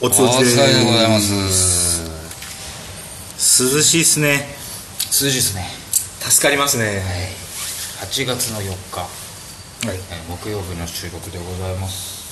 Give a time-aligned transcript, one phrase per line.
[0.00, 2.02] おつおつお疲れでございます。
[3.62, 4.44] 涼しいっすね。
[5.10, 5.64] 数字ですね。
[6.28, 6.84] 助かりますね。
[6.84, 6.94] はい。
[8.08, 9.08] 8月の4日、はい。
[9.86, 12.24] えー木曜日の収録でございます。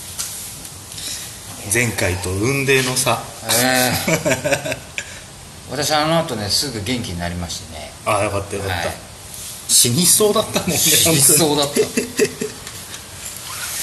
[1.73, 3.23] 前回と雲泥の差。
[3.45, 4.77] えー、
[5.71, 7.93] 私あの後ねすぐ元気になりましてね。
[8.05, 8.97] ああよかったよかった、はい。
[9.69, 11.81] 死にそうだったもんね死にそうだった。
[11.81, 11.85] い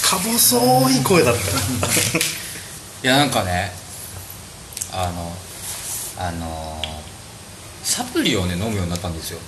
[0.01, 1.41] か細い声だった
[3.07, 3.71] やなんかね
[4.91, 5.33] あの
[6.17, 6.99] あのー
[7.81, 9.39] サプリをね飲むようになったんですよ。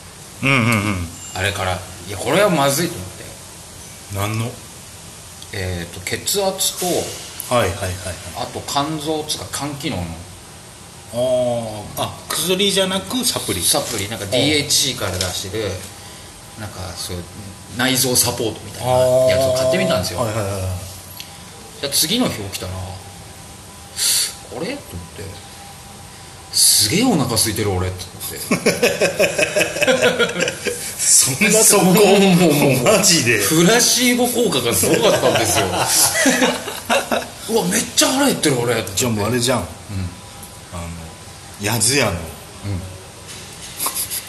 [0.44, 0.60] うんうんう
[0.96, 1.08] ん。
[1.36, 1.78] あれから。
[2.08, 3.24] いやこれはまずいと思って。
[4.16, 4.52] 何の？
[5.54, 6.86] えっ、と血圧と
[7.54, 7.96] はいはいはいはい。
[8.38, 10.04] あと肝臓つうか肝機能の。
[11.14, 13.62] ああ薬じゃなくサプリ。
[13.62, 14.10] サプリ。
[14.10, 15.70] なんか DHC から出してる
[16.60, 17.24] なんかそういう
[17.78, 18.92] 内臓サポートみたいな
[19.30, 20.62] やつを買ってみたんですよ、はいはいはい。
[21.82, 22.72] じゃあ次の日起きたら
[24.56, 24.60] あれ？
[24.60, 24.76] と思っ
[25.18, 25.24] て。
[26.54, 27.88] すげえお腹空いてる俺。
[27.88, 28.06] って
[28.50, 28.72] 思って。
[31.02, 32.84] そんなそこもうもう。
[32.84, 33.38] マジで。
[33.40, 35.66] フラシーボ効果がすごかったんですよ。
[37.52, 38.84] うわめっちゃ腹減ってる俺。
[38.96, 39.68] じゃあもうあれじゃん、あの
[41.62, 42.14] やずやの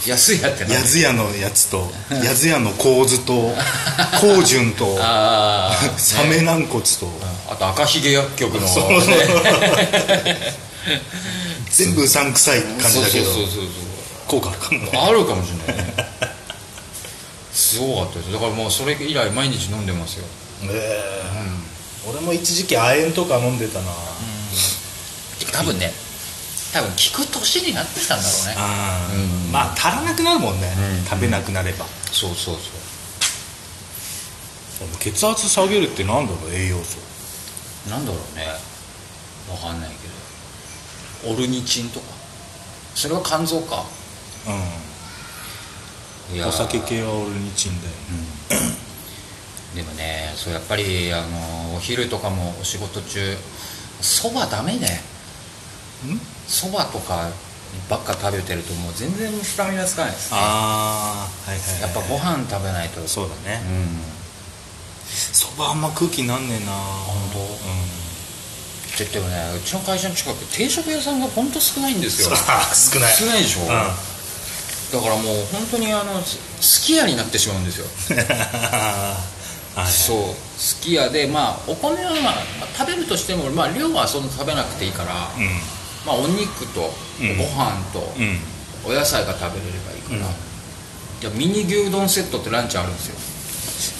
[0.06, 0.74] 安いやってな。
[0.74, 3.54] やずやのやつとやずやの構図と
[4.20, 4.96] 高順と
[5.96, 7.10] サメ軟骨と。
[7.48, 8.66] あと赤ひげ薬局の。
[8.68, 8.84] そう
[11.70, 13.66] 全部うさんくさい感じだけどそうそうそうそう
[14.26, 14.90] 効果あるかもね。
[14.94, 15.84] あるかもしれない。
[15.84, 15.94] ね
[17.52, 18.32] すごかったです。
[18.32, 20.24] だからもうそれ以来毎日飲んでますよ。
[20.64, 20.68] え
[21.28, 21.32] え
[22.08, 23.92] 俺も一時期亜鉛とか飲んでたな、
[25.52, 25.92] 多分ね
[26.72, 28.54] 多分効く年になってきたんだろうね。
[28.56, 29.52] ああ、うん。
[29.52, 31.04] まあ足らなくなるもんね、うん。
[31.04, 32.70] 食べなくなれば、そうそうそ
[34.84, 34.88] う。
[34.98, 36.98] 血圧下げるってなんだろう栄養素。
[37.90, 38.46] なんだろうね。
[39.50, 41.34] わかんないけど。
[41.34, 42.06] オルニチンとか。
[42.94, 43.84] それは肝臓か。
[44.46, 44.56] いやー。
[44.56, 47.92] うんお酒系はオルニチンだよ、
[49.74, 53.36] でもねそうやっぱりあのお昼とかもお仕事中
[54.00, 54.86] そばダメね。
[54.86, 55.11] ん
[56.48, 57.30] そばとか
[57.88, 60.38] ばっか食べてるともう全然スタミナつかないですね。
[60.40, 63.00] ああはいはい、はい、やっぱご飯食べないと。
[63.08, 63.62] そうだね。
[63.64, 64.00] うん。
[65.08, 66.72] そばあんま空気なんねえな。
[66.72, 67.38] 本当？
[67.38, 67.46] うん。
[67.46, 72.28] って言ってもねうちの会社の近く定食屋さんが本当少ないんですよ。
[72.36, 73.14] 少ない。
[73.14, 73.68] 少ないでしょ、うん。
[73.68, 77.86] だからもう本当にあのすすき家になってしまうんですよ。
[79.74, 80.60] はいそう。
[80.60, 85.40] すき家でまあお米はまあ、まあ食べるとしても、まあ、量はそんな食べなくていいから、う
[86.06, 86.88] まあ、お肉とご
[87.20, 87.36] うん。
[87.38, 88.38] 飯とんうん。
[88.84, 90.34] お野菜が食べれればいいから、うん
[91.22, 93.06] じゃあミニ牛丼セットってランチあるんです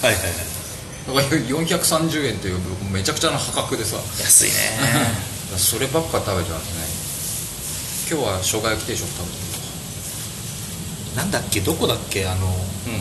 [0.03, 0.09] よ。
[0.09, 1.29] はいはいはい。
[1.31, 2.59] だから430円という
[2.91, 3.97] めちゃくちゃな破格でさ。
[4.19, 4.55] 安いね。
[5.57, 9.25] そればっか食べちゃうんですね今日は生姜焼き定食食べ
[11.13, 11.61] てなんだっけ？
[11.61, 12.27] どこだっけ？
[12.27, 12.47] あの
[12.87, 12.93] み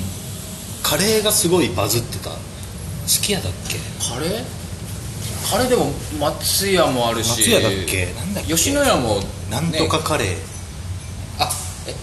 [0.84, 2.30] たカレーがすごいバズってた。
[3.08, 3.78] すき家だっけ？
[4.08, 4.44] カレー？
[5.50, 7.30] カレーでも松屋もあるし。
[7.30, 8.14] 松屋だっけ？
[8.14, 8.54] なんだっけ？
[8.54, 10.38] 吉野家もなんとかねカレー。
[11.40, 11.52] あ
[11.88, 11.96] え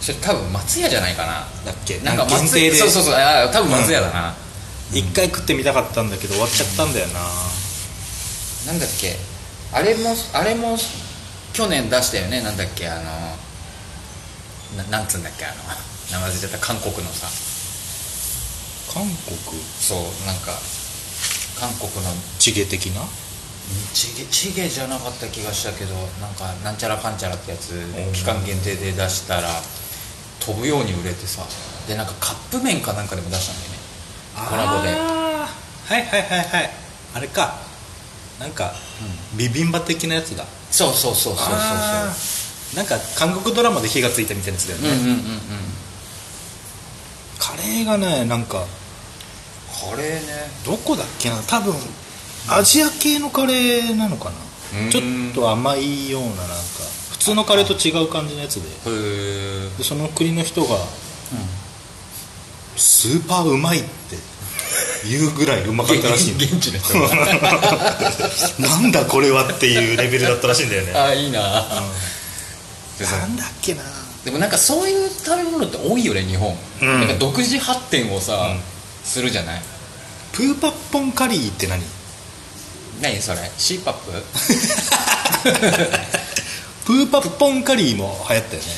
[0.00, 1.46] それ多分松屋じゃないかな。
[1.64, 1.98] だっけ？
[2.00, 2.76] なんか松限定で。
[2.76, 3.14] そうそうそう。
[3.14, 4.34] あ多分松屋だな、
[4.92, 7.20] 一回食ってみたかったんだけど終わっちゃったんだよな。
[8.66, 9.16] なんだっけ？
[9.72, 10.76] あれもあれも
[11.52, 12.42] 去年出したよね。
[12.42, 12.88] なんだっけ？
[12.88, 13.02] あの
[14.76, 15.44] ななんつうんだっけ？
[15.44, 15.54] あの
[16.12, 16.58] 名前忘れちゃった。
[16.58, 17.26] 韓国のさ。
[18.92, 19.60] 韓国？
[19.80, 20.52] そうなんか
[21.64, 23.00] 韓国のチゲ的な？
[23.94, 28.12] チゲチゲじゃなかった気がしたけどなんかなんちゃらかんちゃらってやつん。
[28.12, 29.48] 期間限定で出したら
[30.40, 31.42] 飛ぶように売れてさ。
[31.88, 33.78] でなんかカップ麺かなんかでも出したんだよね。
[34.50, 34.90] コラボで。
[34.92, 35.48] は
[35.98, 36.70] いはいはいはい。
[37.14, 37.56] あれか。
[38.40, 38.74] なんか、
[39.36, 40.44] ビビンバ的なやつだ。
[40.70, 42.76] そうそうそうそうそうあー。
[42.76, 45.20] なんか韓国ドラマで火がついたみたいなやつだよね、そううんうんうんうん。
[47.38, 48.66] カレーがねなんか
[49.90, 50.50] カレーね。
[50.64, 51.36] どこだっけな？
[51.42, 51.74] 多分
[52.48, 54.30] アジア系のカレーなのか
[54.74, 54.86] うん。
[54.86, 55.02] なちょっ
[55.34, 56.54] と甘いようななんか
[57.10, 58.68] 普通のカレーと違う感じのやつで。
[58.68, 58.72] へ
[59.66, 60.76] えでその国の人が
[62.76, 63.88] スーパーうまいって
[65.08, 67.00] 言うぐらいうまかったらしいんだよ現地の人。
[67.00, 67.08] が
[68.58, 70.92] なんだこれはっていうレベルだったらしいんだよね。
[70.94, 71.64] ああいいな。
[72.98, 73.82] でさなんだっけな。
[74.24, 77.00] でもなんかそういう食べ物って多いよね日本、うん。
[77.00, 78.60] なんか独自発展をさ、うん
[79.04, 79.62] するじゃない？
[80.32, 81.82] プーパッポンカリーって何？
[83.02, 84.10] 何それ？C パップ
[86.86, 88.68] プーパッポンカリーも流行ったよね。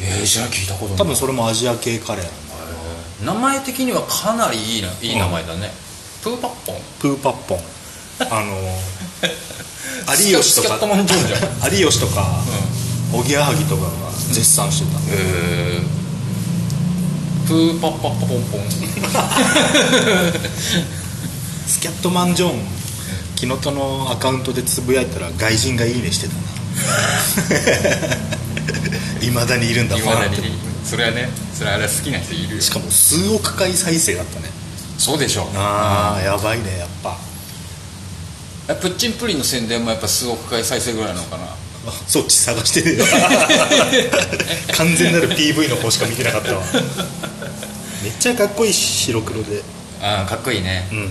[0.00, 0.98] ええじゃあ聞いたことない。
[0.98, 2.32] 多分それもアジア系カレーなん
[3.26, 3.32] だ。
[3.34, 5.70] 名前的にはかなりいいないい名前だね、
[6.24, 6.76] プーパッポン？
[7.00, 7.58] プーパッポン。
[8.30, 8.56] あの
[10.18, 10.78] 有吉とか
[11.70, 12.26] 有吉とか
[13.12, 13.88] おぎやはぎとかが
[14.30, 15.80] 絶賛してた、へえ
[17.52, 18.60] プーパッパッパポンポン。
[21.66, 22.52] スキャットマンジョン。
[23.36, 26.40] 木のとのアカウントでつぶやいたら外人がいいねしてたな。
[29.28, 29.98] いまだにいるんだ。
[29.98, 30.40] いファンって。
[30.82, 32.62] それはねそれはあれ好きな人いるよ。
[32.62, 34.48] しかも数億回再生だったね。
[34.96, 35.46] そうでしょ。
[35.54, 37.18] ああやばいねやっぱ。
[38.70, 41.44] えプッチンプリンの宣伝もやっぱ数億回再生ぐらいなのかな？
[41.44, 43.04] あそっち探してるよ。
[44.74, 46.62] 完全なる PV の方しか見てなかったわ。
[46.64, 47.31] め
[48.12, 49.62] っちゃかっこいいし白黒で。
[50.00, 50.88] ああかっこいいね。
[50.92, 51.08] うん。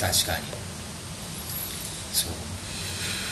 [0.00, 0.44] 確かに。
[2.12, 2.30] そう。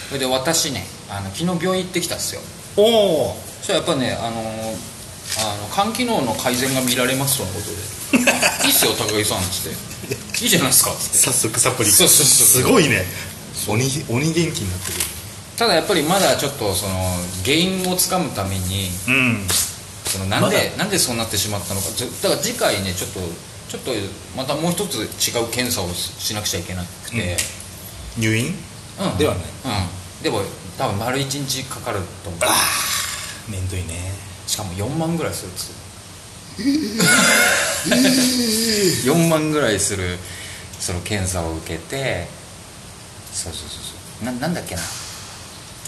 [0.08, 2.40] それで私ねあの昨日病院行ってきたっすよ。
[2.76, 2.82] お
[3.30, 4.94] おそしたらやっぱねあのー
[5.36, 8.28] あの肝機能の改善が見られますとのことで
[8.68, 9.72] 「いいっすよ高木さん」っつっ
[10.12, 11.18] て「いいじゃないですか」っつって。
[11.18, 11.90] 早速サプリ。
[11.90, 13.04] そうそうそうすごいね。
[13.66, 14.98] 鬼鬼元気になってる。
[15.56, 19.46] ただやっぱりまだちょっとその原因をつかむためにうん
[20.14, 20.70] そのなんで、まだ。
[20.78, 21.88] なんでそうなってしまったのか。
[22.22, 23.18] だから次回ねちょっと
[23.68, 23.90] ちょっと
[24.36, 25.02] またもう一つ違
[25.42, 27.36] う検査をししなくちゃいけなくて、
[28.16, 28.54] 入院？
[29.00, 29.18] うん。
[29.18, 29.42] ではない。
[29.42, 29.46] う
[30.20, 30.22] ん。
[30.22, 30.42] でも
[30.78, 32.40] 多分丸1日かかると思う。
[33.50, 34.12] めんどいね。
[34.46, 35.82] しかも4万ぐらいするっつって。
[39.10, 40.20] 4万ぐらいする
[40.78, 42.28] その検査を受けて。
[43.32, 44.26] そうそうそうそう。
[44.26, 44.82] ななんだっけな。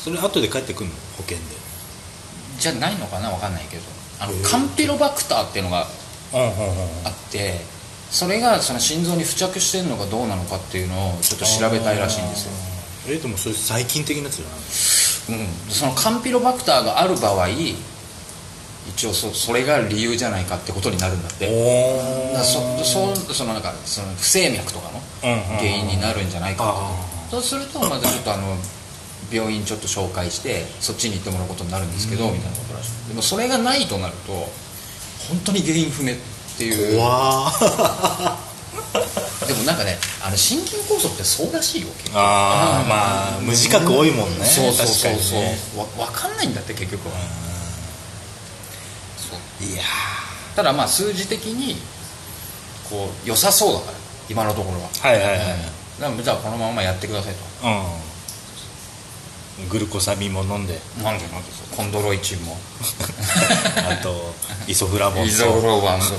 [0.02, 0.92] それ後で帰ってくんの？
[1.16, 1.44] 保険で。
[2.58, 3.30] じゃないのかな？
[3.30, 3.82] わかんないけど
[4.18, 5.86] あのカンピロバクターっていうのが
[6.32, 7.60] あって
[8.10, 12.52] それがその心臓に付着してるのかどうなのかっていうのをちょっと調べたいらしいんですよ、
[13.14, 14.56] えでもそれ細菌的なやつじゃない
[15.28, 21.50] うん、そのカンピロバクターがある場合一応そそれが理由じゃないかってことになるんだって。
[22.44, 25.00] そそそのなんかその不整脈とかの
[25.58, 28.56] 原因になるんじゃないかあとそうするとまたちょっとあの
[29.32, 34.32] 病院ちょっと紹介してそっちに行ってもらうことになるんですけど、みたいなことらしいでもそれがないとなると
[35.28, 36.16] 本当に原因不明っ
[36.56, 36.98] ていう。
[36.98, 38.36] 怖ー。
[39.46, 44.44] でもなんかねあの心筋梗塞ってそうらしいよ結構あーまあ無自覚多いもんね。
[44.44, 45.58] そうそうそう確かにそう、ね。
[45.76, 47.14] わ分かんないんだって結局は。
[49.30, 49.64] そう。
[49.64, 49.82] いや
[50.54, 51.76] ただまあ数字的に
[52.90, 53.92] こう良さそうだから
[54.28, 54.88] 今のところは。
[54.90, 56.22] ーはいはいはい。
[56.22, 57.68] じゃあこのままやってくださいと。
[57.68, 58.15] うん
[59.70, 60.78] グルコサミンも飲んで。
[61.02, 62.58] なんでなんでコンドロイチンも。
[63.90, 64.34] あと
[64.66, 65.28] イソフラボンと。
[65.28, 66.00] イゾフロバン。
[66.00, 66.12] あとあ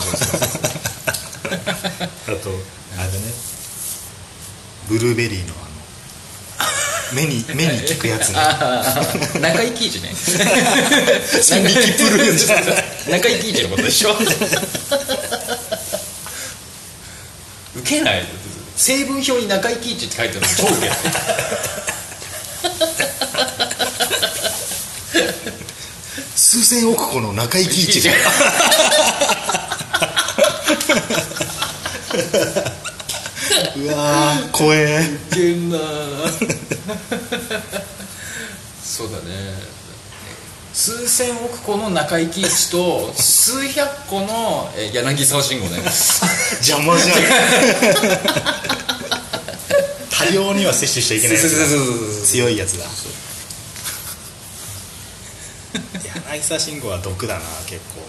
[2.31, 3.19] れだね。
[4.87, 5.57] ブルーベリーのあ
[7.13, 8.35] の目に目に効くやつね。
[9.39, 10.09] 中井貴一ね。
[11.63, 12.65] ミキプルーンじゃない。
[13.21, 14.15] 中井貴一のことでしょ？
[17.75, 18.25] ウケない
[18.75, 20.97] 成分表に中井貴一って書いてあるの超ウケない
[26.49, 28.07] 数千億個の中井貴一。
[28.07, 28.15] が
[33.75, 35.01] うわー怖え。
[35.29, 35.77] ウケんな
[38.81, 39.25] そうだね。
[40.71, 45.81] 数千億個の中井貴一と数百個のえ柳沢慎吾ね。
[46.61, 47.17] 邪魔じゃん。
[50.17, 51.65] 多量には摂取しちゃいけないやつだ。
[52.25, 52.85] 強いやつだ
[56.31, 58.01] 柳沢慎吾は毒だな結構。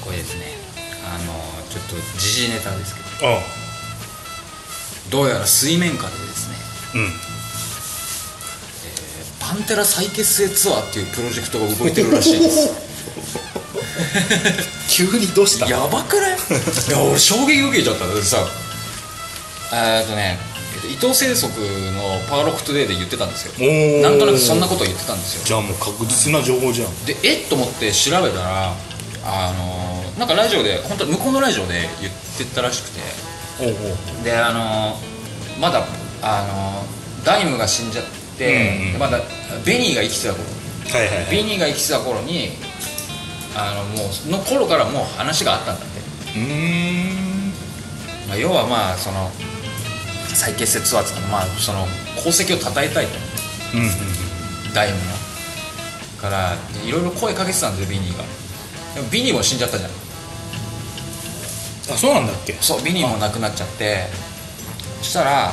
[0.00, 0.44] これですね。
[1.06, 1.32] あの
[1.70, 3.32] ちょっと時事ネタですけど。
[3.34, 3.40] あ。
[5.10, 6.56] どうやら水面下でですね。
[6.94, 7.33] うん
[9.46, 12.70] パンテラ再結成ツアーっていうプロジェクトが動いてるらしいです。
[14.88, 15.66] 急にどうした？
[15.68, 16.36] やばくない？
[16.88, 18.06] いや俺衝撃受けちゃった。
[18.06, 18.38] んさ
[19.72, 20.38] えーっとね
[20.76, 23.52] えっと伊藤政則の「パワーロックトゥデイ」で言ってたんですよ。
[24.02, 25.42] なんとなくそんなことを言ってたんですよ。
[25.44, 27.04] じゃあもう確実な情報じゃん。
[27.04, 27.46] でえっ？
[27.46, 28.72] と思って調べたら
[29.24, 33.00] あのなんかラジオで本当向こうのラジオで言ってたらしくて。
[34.24, 34.98] であの
[35.60, 35.86] まだ
[36.22, 36.84] あの
[37.24, 39.20] ダイムが死んじゃって、うんうんでまだ
[39.64, 40.44] ベニーが生きてた頃。
[40.44, 41.30] はいはいはい。
[41.30, 42.50] ベニーが生きてた頃に
[43.56, 47.52] あのもうその頃からもう話があったんだって、うーん。
[48.28, 49.30] まあ、要はまあその
[50.34, 51.86] 再結成ツアーっていうかまあその
[52.16, 53.18] 功績を称えたいと。
[53.74, 53.90] うんうん
[54.74, 55.04] ダイムの
[56.20, 58.24] からいろいろ声かけてたんですよビニーが。
[58.96, 59.90] でもビニーも死んじゃったじゃん。
[59.90, 59.92] あ
[61.96, 62.54] そうなんだっけ？
[62.60, 64.08] そうビニーも亡くなっちゃって。
[64.98, 65.52] そしたらあ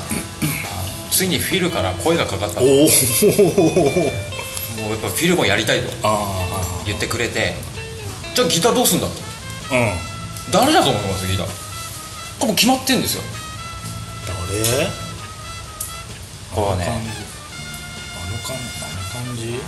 [1.21, 2.89] つついにフィルから声がかかったともうやっ
[4.99, 7.53] ぱフィルもやりたいとあ言ってくれて
[8.33, 9.13] じゃあギターどうすんだと。
[9.71, 10.51] あうん。
[10.51, 11.45] 誰だと思いますギター？
[11.45, 11.51] こ
[12.41, 13.23] れもう決まってんですよ。
[14.25, 14.87] 誰？
[16.55, 16.85] これはね。
[16.87, 17.09] あの感じ。
[18.17, 18.59] あの感あ
[19.21, 19.59] の感じ。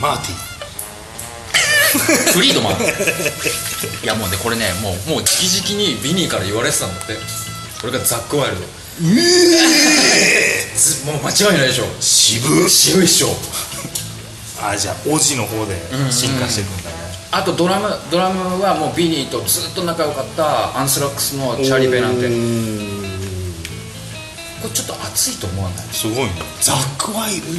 [0.00, 0.34] マーティ
[2.32, 2.72] フリードマン。
[4.02, 7.12] いやもうねこれねもうもう直々にビニーから言われてたんだって
[7.82, 8.62] これがザック・ワイルド。
[10.76, 11.84] ずもう間違いないでしょ。
[12.00, 13.28] 渋渋いっしょ。
[14.62, 15.76] あじゃあオジの方で
[16.12, 16.96] 進化していくんだね、
[17.32, 22.28] あとドラムドラムはもうビニーとずっと仲良かったアンスラックスのチャーリー・ベナンテ。
[24.62, 25.78] これちょっと熱いと思わない？
[25.90, 26.30] すごいね。
[26.60, 27.50] ザックワイルド。
[27.50, 27.56] へ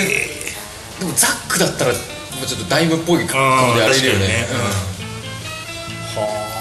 [0.00, 0.52] え
[0.98, 1.98] でもザックだったらも
[2.42, 4.48] うちょっとダイムっぽい顔でやれるよね。
[6.16, 6.22] うん。
[6.22, 6.53] はあ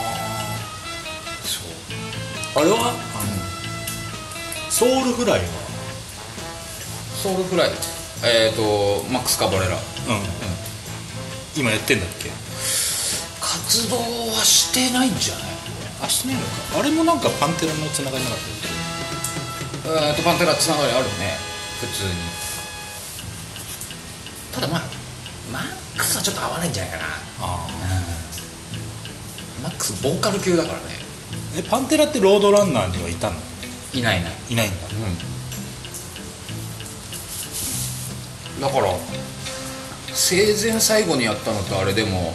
[2.56, 2.78] あれは？
[2.78, 2.98] あの
[4.70, 5.46] ソウルフライは？
[7.22, 7.72] ソウルフライ。
[8.24, 9.76] えっ、ー、とマックス・カバレラ。
[9.76, 9.82] うん、
[11.58, 12.30] 今やってんだっけ？
[13.42, 14.04] 活動は
[14.46, 15.44] してないんじゃない？
[16.04, 16.80] あしてないのか。
[16.80, 21.38] あれもなんかパンテラのつながりなかったっえーとパンテラつながりあるね。
[21.82, 22.12] 普通に。
[24.54, 24.82] ただまあ
[25.52, 25.64] マッ
[26.00, 27.04] クスはちょっと合わないんじゃないかな。
[27.42, 27.68] あ
[29.64, 31.03] マックスボーカル級だからね
[31.56, 33.36] えパンテラってロードランナーにはいたの？
[33.94, 34.30] いないいな。
[34.30, 34.78] いいないんだ。
[38.58, 38.62] うん。
[38.62, 38.94] だから
[40.14, 42.34] 生前最後にやったのってあれでも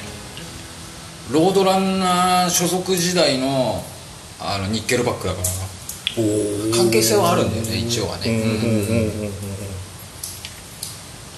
[1.30, 3.82] ロードランナー所属時代の
[4.40, 5.46] あのニッケルバックだから
[6.22, 8.30] お関係性はあるんだよね一応はね。
[8.30, 9.32] うんうんうんうんうん。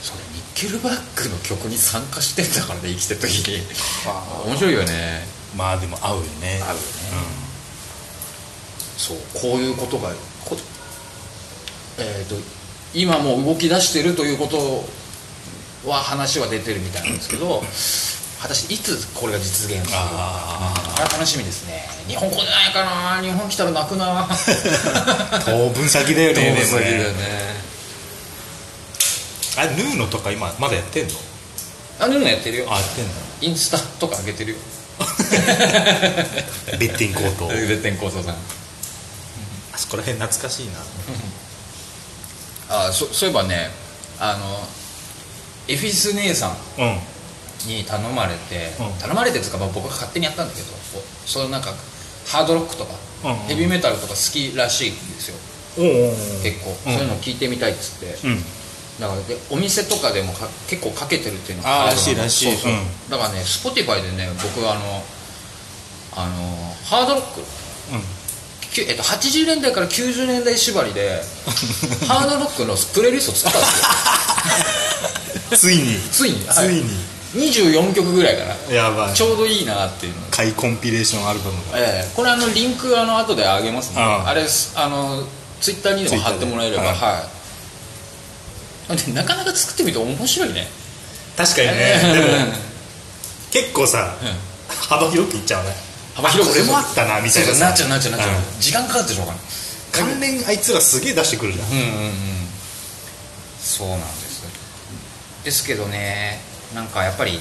[0.02, 3.62] それニッケルバックの曲に参加してんだからね生きてる時に。
[4.06, 5.26] あ面白いよね。
[5.56, 6.60] まあでも合うよね。
[6.62, 7.39] 合うよね
[9.00, 10.10] そうこういうことが
[10.44, 10.56] こ
[11.98, 12.34] えっ、と
[12.92, 14.84] 今もう動き出してるということ
[15.88, 17.62] は話は出てるみたいなんですけど
[18.42, 20.74] 果たしていつこれが実現するのか。
[21.12, 21.84] 楽しみですね。
[22.08, 23.20] 日本来ないかな。
[23.22, 24.28] 日本来たら泣くな。
[24.30, 27.14] あ 当分先だよねでもねね。
[29.56, 31.14] あれヌーノとか今まだやってんの？
[31.98, 32.66] あヌーノやってるよ。
[32.70, 33.10] あやってんの。
[33.42, 34.58] インスタとか上げてるよ。
[36.78, 38.34] ベッティンコート絶天構想さん。
[38.34, 38.36] あ
[39.80, 40.72] そこら辺懐かしいな。
[42.88, 43.70] あそそういえばね
[44.20, 44.68] あの
[45.68, 46.98] エフィス姉さんうん。
[47.66, 48.92] に頼まれて、うん。
[48.98, 50.68] 頼まれてっていうか、まあ、僕が勝手にやったんだけど
[51.26, 51.74] そういうなんか
[52.26, 52.94] ハードロックとか、
[53.24, 53.38] うんうん。
[53.48, 55.36] ヘビーメタルとか好きらしいんですよ。
[55.78, 56.14] おうおうおう。
[56.42, 56.94] 結構、うん。
[56.94, 58.44] そういうの聞いてみたいっつって、うん。
[59.00, 62.52] だからでお店とかでもか結構かけてるっていうのあーるらしいらしい。
[62.52, 63.10] そうそう、うん。
[63.10, 65.04] だからね Spotify でね僕あの
[66.16, 67.44] あのハードロックきゅ
[68.78, 71.20] えっと、80年代から90年代縛りで
[72.06, 75.72] ハードロックのプレイリスト作ったんですよ。
[75.72, 75.98] ついに。
[76.12, 78.74] ついについに、24曲ぐらいかな。
[78.74, 79.14] やばい。
[79.14, 80.20] ちょうどいいなっていうの。
[80.30, 81.78] 買いコンピレーションアルバムが。
[81.78, 82.12] ええ。
[82.14, 84.00] これあのリンクあの後であげますね。
[84.00, 85.24] あれあの
[85.60, 87.28] ツイッターにでも貼ってもらえればは
[88.88, 90.68] い、でなかなか作ってみて面白いね。
[91.36, 91.74] 確かにね。
[91.76, 92.12] ええ。
[92.14, 92.54] でも
[93.50, 94.50] 結構さうん。
[94.88, 95.89] 幅広くいっちゃうね
[96.20, 98.60] 幅広くあこれもあったなみたいななっちゃうなっちゃうなっちゃう、うん。
[98.60, 99.38] 時間かかってしょうかな
[99.92, 101.70] 関連あいつらすげえ出してくるじゃん。
[101.70, 102.12] うんうんうん
[103.60, 104.44] そうなんです
[105.44, 106.40] ですけどね
[106.74, 107.36] なんかやっぱりう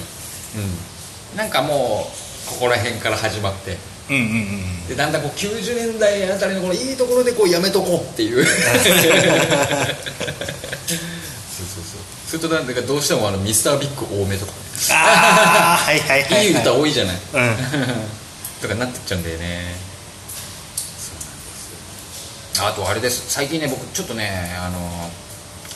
[1.33, 1.37] ん。
[1.37, 2.09] なんかも
[2.47, 3.77] うここら辺から始まって。
[4.09, 8.43] うんうんうんでだんだんこう90年代あたりのこのいいところでこうやめとこうっていう。
[8.49, 8.95] そうそう
[11.83, 12.01] そう。
[12.25, 14.51] するとなんだかどうしてもあのミスタービッグ多めとか
[14.91, 17.15] ああはいはいはい、はい、いい歌多いじゃない。
[17.33, 17.55] うん
[18.61, 19.75] とかなってっちゃうんだよね。
[22.61, 23.31] あとあれです。
[23.31, 24.79] 最近ね僕ちょっとねあの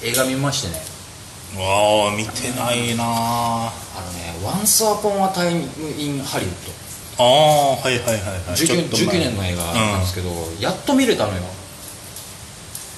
[0.04, 0.82] 映画見ましてね。
[1.64, 5.62] わあ見てないなああのね「Once Upon a Time
[6.00, 6.50] in Hollywood」
[7.20, 8.58] ああはいはいはいはい。
[8.58, 9.06] ちょっ 19, と前。
[9.06, 11.44] 19年の映画なんですけど、やっと見れたのよ。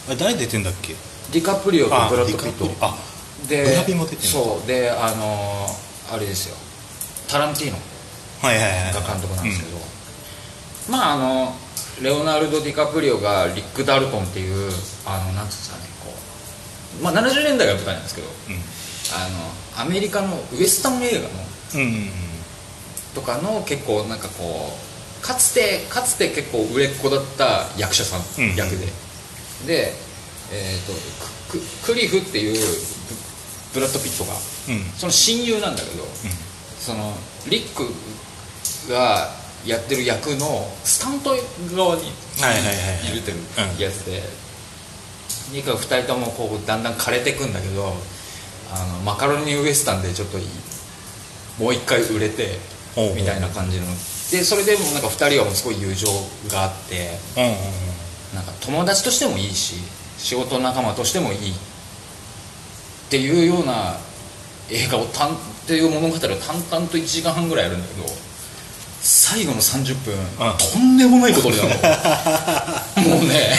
[0.07, 0.95] あれ誰出てんだっけ？
[1.33, 2.71] ディカプリオとあブラッド・ピット。
[2.79, 2.97] あ
[3.47, 4.67] でブラピも出てるそう。
[4.67, 6.55] であのーあれですよ。
[7.27, 7.77] タランティーノ
[8.45, 8.93] はいはいはい。
[8.93, 9.77] が監督なんですけど、
[10.91, 11.55] まああの
[12.01, 14.71] レオナルド・ディカプリオがリック・ダルトンっていう
[15.05, 16.13] あのなんつうんですかねこ
[17.01, 18.27] う、まあ、70年代が舞台なんですけど。
[18.27, 18.55] うん。
[19.13, 21.29] あのアメリカのウエスタン映画の。
[23.13, 24.77] とかの結構なんかこ
[25.21, 28.85] うかつてかつて結構売れっ子だった役者さん、うん役で。
[29.67, 29.93] で
[30.51, 30.93] えっ、と
[31.51, 32.53] クククリフっていう
[33.73, 34.33] ブブラッド・ピットが。
[34.33, 34.83] うん。
[34.97, 36.03] その親友なんだけど、
[36.79, 37.13] その
[37.47, 37.83] リック
[38.89, 39.29] が
[39.65, 41.35] やってる役のスタント
[41.75, 42.03] 側に
[42.39, 42.53] は
[43.09, 43.31] いるって
[43.81, 44.21] やつで、
[45.51, 47.93] ニカ2人ともこうだんだん枯れてくんだけど
[48.71, 50.45] あのマカロニウエスタンでちょっといい
[51.59, 52.57] もう一回売れて
[53.15, 53.85] みたいな感じの。
[54.31, 56.07] でそれでもなんか2人はすごい友情
[56.49, 57.19] があって
[58.33, 59.75] なんか友達としてもいいし
[60.17, 61.51] 仕事仲間としてもいい。
[61.51, 63.97] っていうような
[64.69, 65.37] 映画をたんっ
[65.67, 68.07] ていう物語を淡々と1時間半ぐらいやるんだけど
[69.07, 70.15] 最後の30分、
[70.73, 73.13] とんでもないことになるの。
[73.17, 73.55] もうね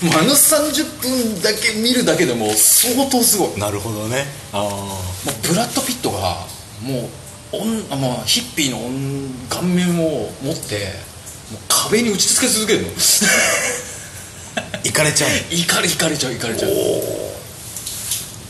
[0.00, 3.48] もうあの30分だけ見るだけでも相当すごい。
[3.48, 4.24] もなるほどね。
[4.52, 6.46] あうブラッド・ピットが
[6.80, 7.10] も
[7.52, 8.78] うおんもうヒッピーの
[9.48, 10.94] 顔面を持って
[11.50, 12.88] もう壁に打ちつけ続けるの。
[14.54, 16.70] あ行かれちゃうい かれいかれちゃういかれちゃう。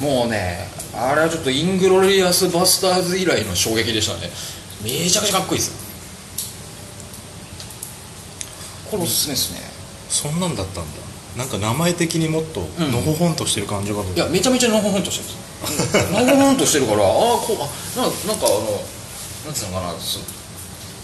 [0.04, 4.30] もうねあれはちょっとイングロリアス・バスターズ以来の衝撃でしたね。
[4.82, 5.87] めちゃくちゃかっこいいです
[8.90, 9.60] これおすすめですね。
[10.08, 10.90] そんなんだったんだ。
[11.36, 12.92] なんか名前的にもっとうん。
[12.92, 15.96] のほほんとしてる感じがいやめちゃめちゃのほほんとしてるんです。
[15.96, 18.80] よ のほほんとしてるからああこうあななんかあの
[19.46, 20.18] なんつうのかなそ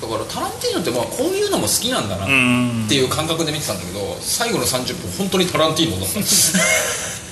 [0.02, 2.84] だからタランティーノってまあこういうのも好きなんだなうん。
[2.86, 6.20] っていう感覚で見てたんだけど最後の30分本当にタランティーノだった。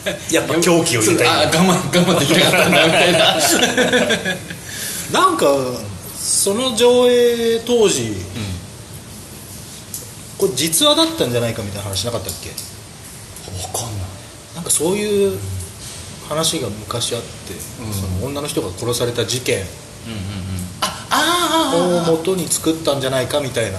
[0.35, 3.37] やっぱ狂気を入れたいあ我慢我慢できなかったんだみたいな。
[5.13, 5.47] なんか
[6.21, 8.17] その上映当時、
[10.43, 12.51] これ実話だったんじゃないかみたいな話なかったっけ？
[12.51, 14.07] 分かんない。
[14.57, 15.39] なんかそういう
[16.29, 17.93] 話が昔あって、うん。
[17.95, 20.23] その女の人が殺された事件うんうんうん。
[20.83, 21.71] あ
[22.11, 23.79] あを元に作ったんじゃないかみたいな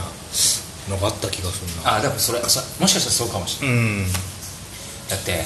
[0.89, 3.77] のがあった気がするなああでもそれそもしかしたらそうかもしれない。
[3.77, 4.07] うん。
[5.09, 5.45] だって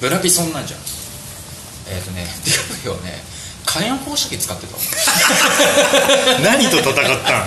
[0.00, 0.80] ブラピそんなんじゃん。
[1.90, 3.22] えっ、とねディカプリオね
[3.72, 4.78] 火炎放射器使ってたの
[6.44, 7.46] 何と戦ったん？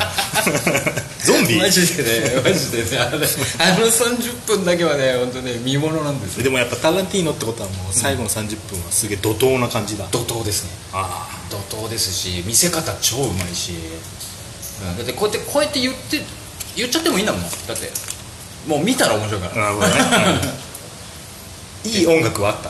[1.26, 1.58] ゾンビ？
[1.60, 2.98] マジでねマジでね。
[3.00, 3.28] あのね
[3.60, 6.44] あの30分だけはね本当ね見ものなんですよ。
[6.44, 10.70] でもやっぱタランティーノってことはもう最後の30分はすげえ怒涛な感じだ、怒涛ですね。
[10.94, 13.74] あ怒涛ですし見せ方超うまいし、
[14.82, 16.24] うん、だってこうやってこうやって言って
[16.76, 17.42] 言っちゃってもいいんだもん。
[17.42, 17.92] だって
[18.68, 19.64] もう見たら面白いかあら。
[19.66, 19.94] なるほどね、
[21.86, 21.92] うん。
[21.92, 22.70] いい音楽はあった？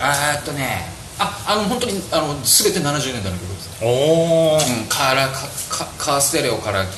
[0.00, 6.88] あーっとねああの本当にあの全て70年代の曲ですおおうん、からかかカーステレオから流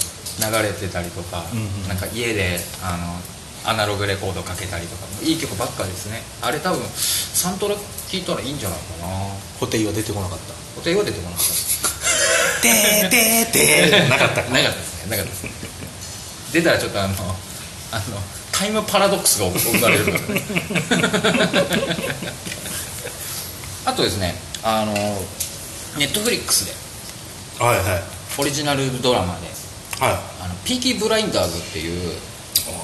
[0.62, 1.88] れてたりとか、うんうん。
[1.88, 6.22] なんか家であのアナログレコードかけたりとかいい曲ばっかですね。
[6.40, 7.80] あれ多分サントラ聴
[8.16, 9.09] いたらいいんじゃないかな。
[9.59, 10.54] ホテイは出てこなかった。
[10.78, 15.50] お手は出てこなかってーてーてーなかったた なかったですねなかったですね。
[16.52, 17.14] 出たらちょっとあの
[17.92, 18.02] あの
[18.52, 20.04] タイムパラドックスが生まれる
[23.85, 24.93] あとですねあの
[25.99, 27.64] ネットフリックスで。
[27.64, 28.03] はいはい。
[28.38, 29.47] オリジナルドラマで。
[30.01, 30.14] はい。
[30.45, 32.12] あのピーキーブラインダーズっていう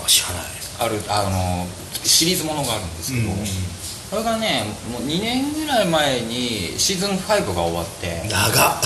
[0.04, 0.44] あ知らない。
[0.78, 1.66] あるあの
[2.04, 3.46] シリーズものがあるんですけど、うんうん
[4.08, 8.22] これがねもう2年ぐらい前にシーズン5が終わって。
[8.30, 8.80] 長っ。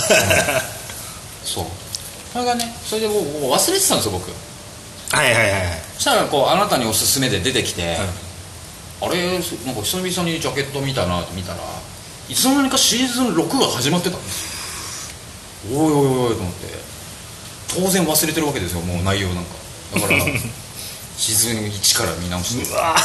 [1.44, 1.64] そう。
[2.32, 3.16] これがねそれでもう
[3.52, 4.30] 忘れてたんですよ僕。
[5.14, 5.62] はいはいはい
[5.94, 7.98] そしたらこうあなたにおすすめで出てきて、
[9.02, 11.58] あれなんか久々にジャケット見たなって見たら
[12.30, 15.76] いつの間にかシーズン6が始まってたんですよ。
[15.76, 16.66] おいおいおいと思って。
[17.74, 19.50] 当然忘れてるわけですよもう内容なんか。
[19.94, 20.20] だから
[21.18, 22.68] シーズン1から見直して。
[22.70, 22.96] うわ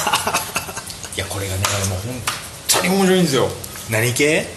[1.18, 2.22] いやこれがねもう本
[2.68, 3.50] 当に面白いんですよ。
[3.90, 4.48] 何系？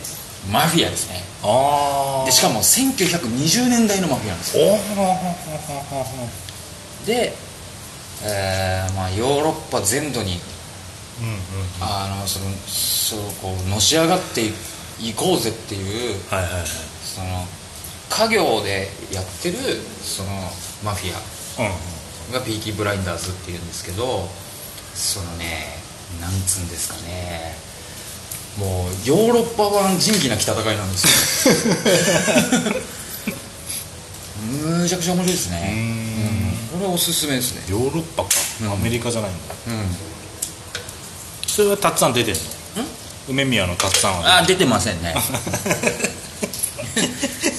[0.50, 1.24] マフィアですね。
[1.42, 4.78] あでしかも1920年代のマフィアなんですよ。
[7.06, 7.34] で、
[8.22, 10.40] えーまあ、ヨーロッパ全土に
[11.80, 14.46] あのそのそうこうのし上がって
[15.00, 16.64] いいこうぜっていうはいはいはい。
[17.02, 17.46] その
[18.10, 19.56] 家業でやってる
[20.02, 20.30] その
[20.84, 21.18] マフィア。
[21.64, 21.98] うん
[22.32, 24.28] がピーキーブラインダーズっていうんですけど
[24.94, 25.78] そのね
[26.20, 27.56] なんつうんですかね。
[28.58, 31.54] もうヨーロッパ版仁義なき戦いなんですよ。
[34.80, 35.72] むちゃくちゃ面白いですね。
[36.72, 36.78] うん。
[36.78, 37.62] これはおすすめですね。
[37.68, 38.28] ヨーロッパか、
[38.62, 38.72] うん。
[38.72, 39.54] アメリカじゃないんだ。
[39.68, 39.96] うん
[41.58, 42.40] それはたっつぁん出てんの？
[43.30, 44.38] 梅宮のたっつぁんは。
[44.38, 45.12] あ出てませんね。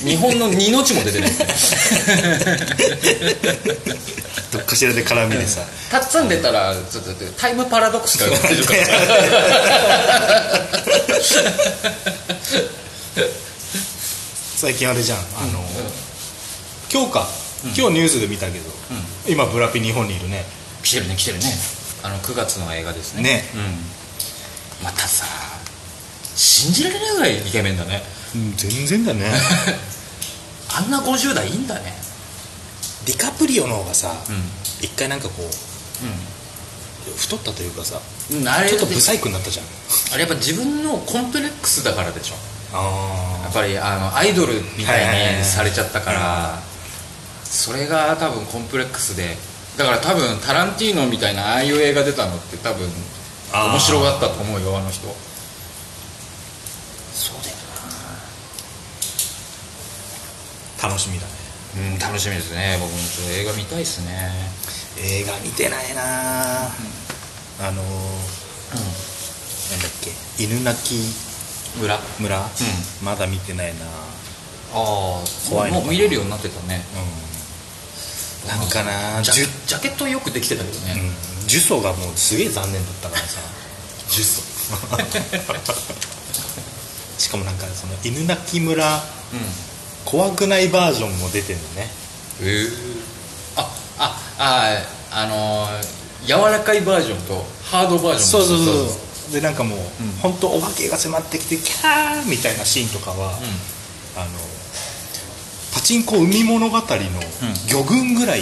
[0.06, 1.30] 日本の二の字も出てない。
[1.30, 2.16] ですね
[4.54, 5.60] どっかしらで絡みでさ。
[5.92, 8.32] たっつんでたらちょっとタイムパラドックスから
[14.56, 15.18] 最近あれじゃん。
[15.18, 15.62] あの、
[16.90, 17.28] 今日か。
[17.76, 18.72] 今日ニュースで見たけど、
[19.28, 20.46] 今ブラピ日本にいるね。
[20.84, 23.24] 来てるね来てるねあの9月の映画ですね。
[23.24, 23.44] ね。
[23.56, 24.86] うん。
[24.86, 25.26] またさ
[26.36, 28.02] 信じられないぐらいイケメンだね。
[28.36, 29.32] うん全然だね。
[30.70, 31.98] あんな50代いいんだね。
[33.06, 34.44] ディカプリオの方がさ、うん。
[34.82, 38.00] 一回なんかこう太ったというかさ
[38.32, 39.66] うんあれちょっとブサイクになったじゃん。
[40.14, 42.36] あれやっぱ自分のコンプレックスだからでしょ。
[42.72, 46.60] あやっぱりあのアイドルみたいにされちゃったから
[47.44, 49.38] それが多分コンプレックスで
[49.80, 52.86] だから多分タランティーノみたいなああいう映画出たのって多分
[53.54, 55.08] 面白かったと思うよあの人。
[57.14, 57.56] そうだよ
[60.84, 61.32] 楽しみだね。
[61.78, 62.78] なうん楽しみですね。
[62.82, 64.32] 僕もちょっと映画見たいですね。
[65.02, 66.70] 映画見てないな、あ
[67.72, 67.76] のーなん
[69.82, 70.12] だっけ？
[70.44, 70.76] 犬鳴
[71.82, 72.46] 裏あ村、
[73.02, 73.86] まだ見てないな。
[74.74, 75.86] あ怖いのかな。
[75.86, 76.84] もう見れるようになってたね。
[76.94, 77.20] うん
[78.48, 81.00] なんかなジジュャジャケットよくできてたけどね、うん。
[81.48, 83.40] 呪詛がもうすげえ残念だったからさ。
[84.10, 84.42] 呪詛。
[87.20, 89.02] しかもなんかその犬鳴村うん。
[90.06, 91.92] 怖くないバージョンも出てんのね。
[92.42, 92.68] へえ
[93.58, 99.00] ああああのー柔らかいバージョンとハードバージョンそうそうそうそ
[99.30, 99.34] う。
[99.34, 100.12] でなんかもう、ん。
[100.22, 103.38] 本当お化けが迫ってきてキャーみたいなシーンとかは、
[104.16, 104.26] あの
[105.80, 106.84] パチンコ海物語の
[107.68, 108.42] 魚群ぐらい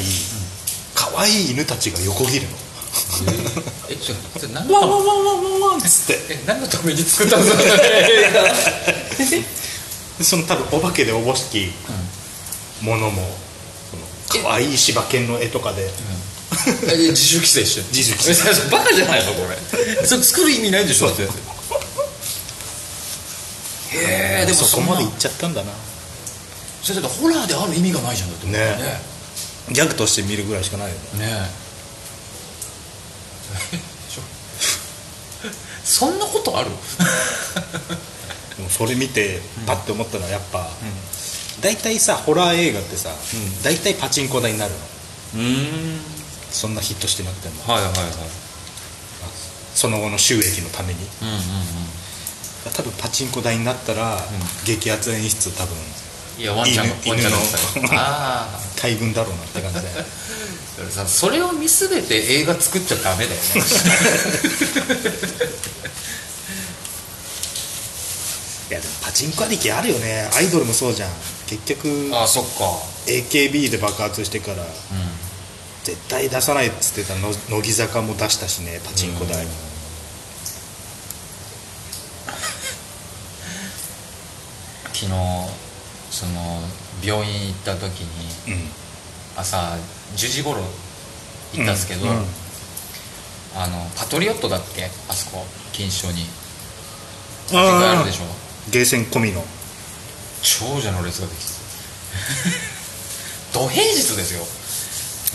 [0.96, 2.58] 可愛い犬たちが横切るの。
[3.90, 7.62] えちょそれ何の ワンワンワンワンワンワンっつってえ何のために作ったんですか
[10.24, 11.72] その多分お化けでおぼしき
[12.82, 13.38] ものも
[13.92, 13.98] そ
[14.40, 15.92] の可愛い柴犬の絵とかで
[16.92, 19.56] えで自主規制してる自主規制バカじゃないのこれ
[20.08, 21.28] それ作る意味ないでしょだってへ
[24.42, 25.72] えでもそこまでいっちゃったんだな
[26.88, 28.48] それだってホラーである意味がないじゃんだって。
[28.48, 28.54] ね。
[28.54, 29.02] ね。
[29.74, 31.26] ギャグとして見るぐらいしかないよね。
[31.26, 31.50] ね。
[35.84, 36.72] そんなことある？
[38.72, 40.70] それ見てパッて思ったのはやっぱ、
[41.60, 43.10] 大体さホラー映画ってさ、
[43.64, 44.72] 大体パチンコ台になる
[45.36, 45.42] の。
[45.42, 46.00] うん。
[46.50, 47.74] そんなヒットしてなくても。
[47.74, 48.04] はいはいはい。
[49.76, 51.00] その後の収益のために。
[51.22, 51.42] うんうんうん。
[52.74, 54.26] 多分パチンコ台になったら、
[54.64, 55.76] 激アツ演出多分
[56.38, 57.30] いやワンちゃんの犬の
[58.80, 59.88] 大群だろうなって感じで
[61.08, 63.48] それを見すべて映画作っちゃダメだよね。
[68.70, 70.30] いやでもパチンコありきあるよね。
[70.34, 71.12] アイドルもそうじゃん。
[71.48, 72.80] 結局ああそっか。
[73.08, 74.68] AKB で爆発してからう
[75.84, 79.50] 絶対出さないっつってたの乃木坂も出したしねパチンコ台、うん。
[84.94, 85.67] 昨日
[86.12, 86.62] その
[87.04, 88.70] 病院行った時にうん。
[89.36, 89.58] 朝
[90.16, 90.70] 10時頃行っ
[91.54, 92.18] たんですけど、うん。
[92.18, 92.26] うん。
[93.56, 94.90] あのパトリオットだっけ？
[95.10, 96.26] あそこ錦糸町に。
[97.48, 98.24] パチンコやるでしょ？
[98.72, 99.44] ゲーセン込みの。
[100.42, 101.52] 長者の列ができて。
[103.54, 104.46] た土平日ですよ。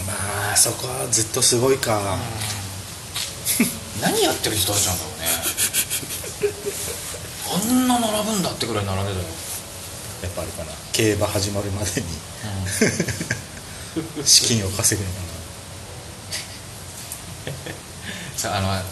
[0.06, 0.12] ま
[0.52, 2.18] あそこはずっとすごいか、
[4.00, 5.26] 何やってる人たちなんだろうね。
[7.54, 9.24] あんな並ぶんだってぐらい並んでたよ、
[10.22, 10.72] やっぱあれかな。
[10.92, 12.06] 競馬始まるまでに。
[14.24, 15.20] 資金を稼ぐのか
[18.36, 18.82] さ あのあ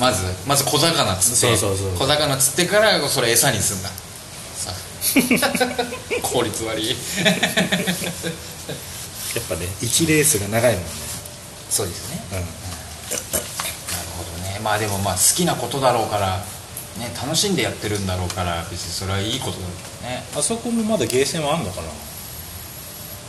[0.00, 1.40] まずまず小魚釣って。
[1.40, 1.96] そうそうそう。
[1.98, 3.90] 小魚釣ってからそれ餌にすんだ。
[4.56, 4.72] さ
[6.22, 6.96] 効率悪い。
[7.24, 7.36] なや
[9.40, 10.90] っぱね1レースが長いもんね。
[11.70, 12.20] そうですね。
[12.32, 12.38] うん。
[12.38, 12.46] なる
[14.16, 14.58] ほどね。
[14.62, 16.44] まあでもまあ好きなことだろうから
[16.98, 19.62] ね楽しんでやってるんだろうから別にそれはいいことだけ
[20.04, 20.24] どね。
[20.36, 21.88] あそこもまだゲーセンはあんのかな？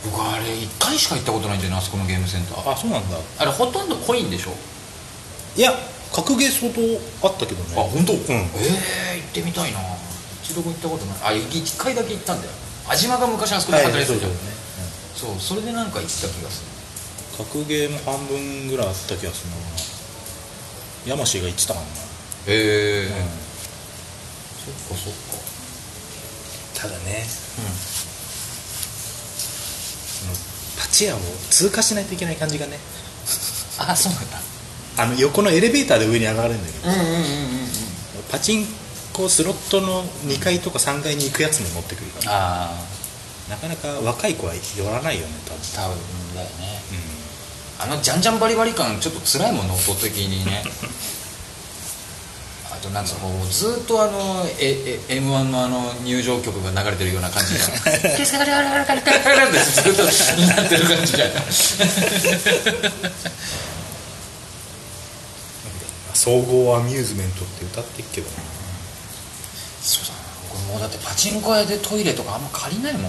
[0.04, 2.70] 僕あれ1回しか行ったことないんだよねあそこのゲームセンター。
[2.70, 3.16] あそうなんだ。
[3.38, 4.52] あれほとんどコインでしょ？
[5.56, 5.72] いや
[6.12, 6.80] 格ゲー相当
[7.28, 7.76] あったけどね。
[7.76, 8.12] 本当？
[8.12, 8.18] うん。
[8.18, 8.50] え
[9.14, 9.78] え行ってみたいな。
[10.42, 11.16] 一度も行ったことない。
[11.22, 12.52] あ1回だけ行ったんだよ。
[12.88, 14.32] 安島が昔あそこで働いてたじゃん、
[15.14, 16.64] そうそれでなんか行った気がす
[17.38, 17.44] る。
[17.44, 21.14] 格ゲーも半分ぐらいあった気がするな。
[21.14, 21.88] 山氏が言ってたかな、へ
[22.48, 23.12] えうん
[24.64, 25.18] そっかそっか。
[26.74, 27.24] ただね。
[30.20, 30.32] その
[30.78, 31.18] パチ屋を
[31.50, 32.78] 通過しないといけない感じがね。
[33.78, 34.40] あそうなんだ。
[34.98, 37.20] あの横のエレベーターで上に上がるんだけどうんうんうんうん。
[38.30, 38.66] パチン
[39.12, 42.32] コスロットの2階とか3階に行くやつも持ってくるから。
[42.32, 43.00] ああ。
[43.50, 45.60] なかなか若い子は寄らないよね多分。
[45.74, 46.80] 多分だよね。
[47.82, 50.62] あのじゃんじゃんバリバリ感ちょっと辛いもんね音的にね。
[50.64, 50.68] あ
[52.82, 57.60] となんつうのもうずっとあのええ m 1のあの入場曲が流れてるような感じで
[58.16, 59.70] 「ケスカガリガリガリガリガリガリガリ」って。
[59.82, 61.26] ずっとなってる感じじゃ。
[61.26, 61.30] ん
[66.14, 68.34] 総合アミューズメントって歌ってっけどな
[69.82, 70.18] そうだな
[70.50, 73.08] これもうだってパチンコ屋でトイレとかあんま借りないもんな。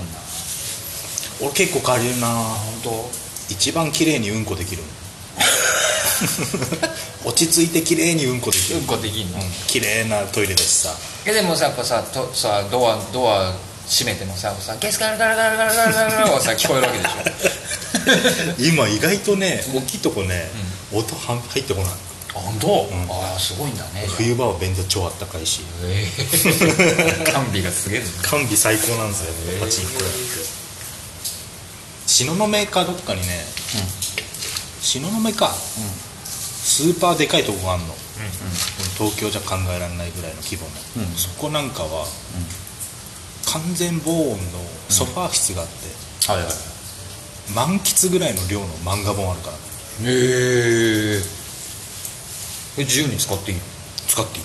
[1.42, 3.12] 俺結構借りるな本当。
[3.50, 4.84] 一番綺麗にうんこできる
[7.26, 8.78] 落ち着いて綺麗にうんこできる。
[8.78, 10.94] うんこできんの、うん綺麗なトイレだしさ
[11.26, 13.54] えでもさやっぱさとさドアドア
[13.88, 17.12] 閉めてもささゲスガラガラガラガラガラガラはさ聞こえるわけでしょ
[18.60, 20.50] 今意外とね大きいとこね、
[20.92, 21.92] 音は入ってこない
[22.34, 26.08] あ本当、ああすごいんだね冬場は便座超あったかいしえ
[27.22, 29.92] え完備がすげえね完備最高なんですよパチンコ
[32.08, 33.46] 東雲かどっかにね
[34.82, 35.52] 東雲か、
[36.64, 37.96] スーパーでかいとこがあんの、
[38.98, 40.70] 東京じゃ考えられないぐらいの規模の、
[41.08, 41.16] うん。
[41.16, 42.06] そこなんかは、
[43.46, 44.38] 完全防音の
[44.90, 46.54] ソファー室があって、はいはい。
[47.54, 49.56] 満喫ぐらいの量の漫画本あるから。
[49.58, 49.58] へ
[51.18, 51.22] え
[52.78, 53.64] 自由に使っていいの？
[54.08, 54.44] 使っていい。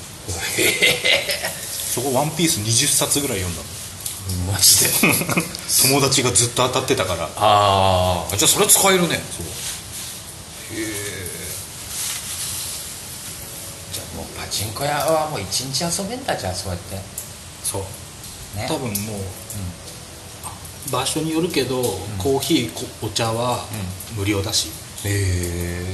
[1.95, 3.63] そこ「ワンピース20冊ぐらい読んだ
[4.47, 4.53] の。
[4.53, 4.91] マジで？
[5.89, 7.31] 友達がずっと当たってたから。
[7.37, 9.23] ああじゃあそれ使えるね。
[9.37, 9.47] そう。
[13.93, 16.97] じゃあもうパチンコ屋はもう一日遊べんだじゃあそうやって。
[17.65, 17.83] そう。
[18.57, 18.67] ね。
[18.69, 19.19] 多分も
[20.89, 21.83] う、場所によるけど、
[22.17, 23.67] コーヒーこお茶は
[24.17, 24.69] 無料だし、
[25.05, 25.85] へえ。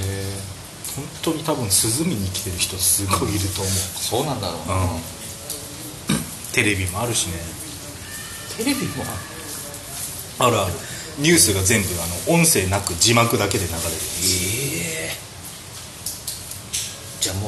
[0.95, 1.71] 本当に多分涼
[2.05, 6.21] みに来てる人すごいいると思そうなんだろうう、うん、
[6.53, 7.33] テレビもあるしね。
[8.59, 9.03] テレビも
[10.38, 10.59] ある？
[10.61, 10.73] ある
[11.19, 13.81] ニュースが全部あの音声なく字幕だけで流れる。
[13.85, 13.88] ええ。
[13.88, 14.62] じゃあも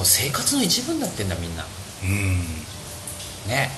[0.05, 1.65] う生活の一部になってんだみんな。
[2.03, 2.39] うん。
[3.49, 3.71] ね。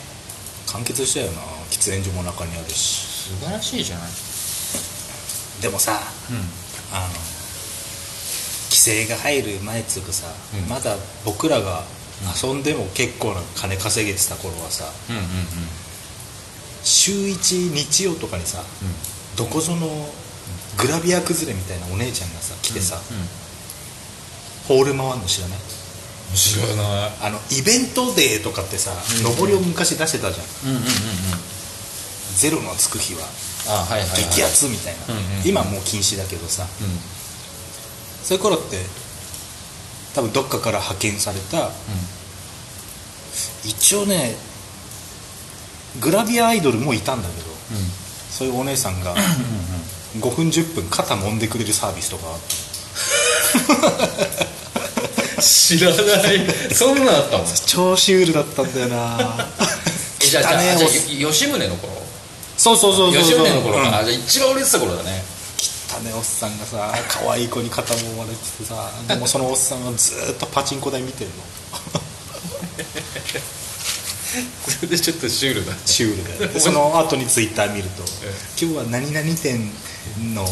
[0.67, 1.41] 完結したよな。
[1.71, 3.07] 喫煙所も中にあるし。
[3.31, 4.11] 素晴らしいじゃない。
[5.63, 5.99] でもさ
[6.31, 6.37] うん。
[6.93, 7.09] あの
[8.69, 10.69] 規制が入る前っつうかさ、うん。
[10.69, 11.83] まだ僕らが
[12.43, 15.29] 遊んでも結構な金稼げてた頃はさうんうんうん。
[16.83, 18.63] 週1日曜とかにさ、
[19.37, 19.89] どこぞの
[20.79, 22.97] グラビア崩れみたいなお姉ちゃんがさ来てさ、
[24.69, 25.59] ホール回るの知らない？
[26.35, 27.09] 知らな。
[27.09, 29.41] いあのイベントデーとかってさ、うん。
[29.41, 30.47] 上りを昔出してたじゃん。
[30.71, 30.91] うんうんうんうん。
[32.37, 33.21] ゼロのつく日は。
[34.15, 36.65] 激アツみたいな、うんうん今もう禁止だけどさ。
[36.65, 36.67] う
[38.25, 38.77] そういう頃って
[40.15, 41.71] 多分どっかから派遣された
[43.65, 44.35] 一応ね
[46.01, 47.87] グラビアアイドルもいたんだけどんうん。
[48.31, 49.15] そういうお姉さんが
[50.19, 52.41] 5分10分肩揉んでくれるサービスとかあっ
[54.41, 54.47] て
[55.41, 55.97] 知らな
[56.33, 56.47] い。
[56.75, 57.45] そんなあったの？
[57.67, 59.49] 超シュールだったんだよな。
[60.23, 60.93] えじゃあじゃあじゃおあ
[61.33, 61.93] 吉宗の頃？
[62.57, 63.95] そうそうそうそう吉宗の頃か、うん。
[63.95, 65.23] あじゃあ一番売れてた頃だね。
[65.89, 71.37] 汚ねおっさんがさ可愛い子に肩もまれててさでもそのおっさんはずーっとパチンコ台見てるの。
[74.69, 78.03] それでちょっとシュールだシュールででその後にツイッター見ると
[78.61, 79.71] 「今日は何々店
[80.35, 80.45] の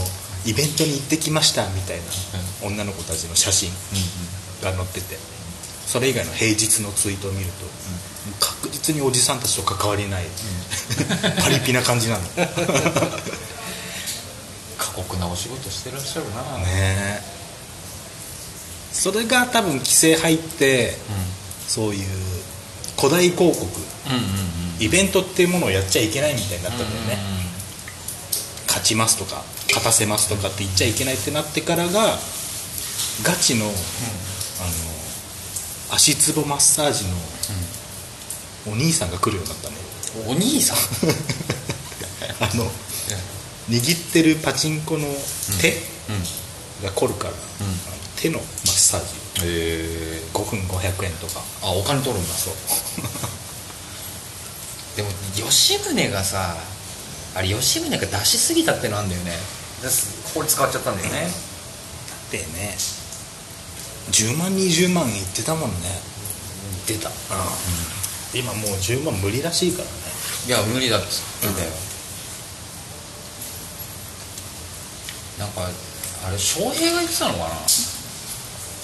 [0.46, 2.04] イベントに行ってきました」みたいな
[2.66, 3.70] 女の子たちの写真
[4.62, 5.18] が載ってて。
[5.86, 7.52] それ以外の平日のツイートを見ると、
[8.40, 10.24] 確実におじさんたちと関わりない、
[11.42, 12.22] パリピな感じなの。
[12.22, 12.30] ね
[14.78, 16.42] 過酷なお仕事してらっしゃるな。
[16.66, 17.22] え。
[18.92, 20.96] それが多分規制入って
[21.68, 22.06] そういう
[22.96, 23.66] 古代広告
[24.06, 24.84] うんうんうん。
[24.84, 27.18] イベントっていうものをやっちゃいけないみたいになったんだよね、
[28.66, 32.18] 勝ちますとか勝たせますとかって言っちゃいけないってなってからが
[33.22, 33.70] ガチの,、
[34.64, 34.66] あ
[35.90, 37.10] の足つぼマッサージの
[38.72, 39.76] お兄さんが来るようになったね。
[40.26, 40.78] お兄さん？
[42.40, 42.70] あの
[43.70, 45.06] 握ってるパチンコの
[45.60, 45.72] 手
[46.08, 46.24] うん。
[46.84, 47.38] が凝るから、あの
[48.16, 48.46] 手のマッ
[48.76, 49.06] サージ。
[49.46, 51.40] へえ5分500円とか。
[51.62, 52.34] あお金取るんだ。
[52.34, 52.54] そう。
[54.96, 56.56] でも吉宗がさ
[57.34, 59.32] あれ吉宗が出しすぎたってのあんだよね。
[60.34, 61.30] これ使っちゃったんだよね。
[62.30, 62.76] でね
[64.10, 65.76] 10万20万いってたもんね。
[66.86, 67.10] 出た。
[68.34, 69.92] 今もう10万無理らしいからね。
[70.46, 71.70] いや無理だっつってたよ、
[75.38, 75.62] なんか
[76.26, 77.50] あれ翔平が言ってたのかな？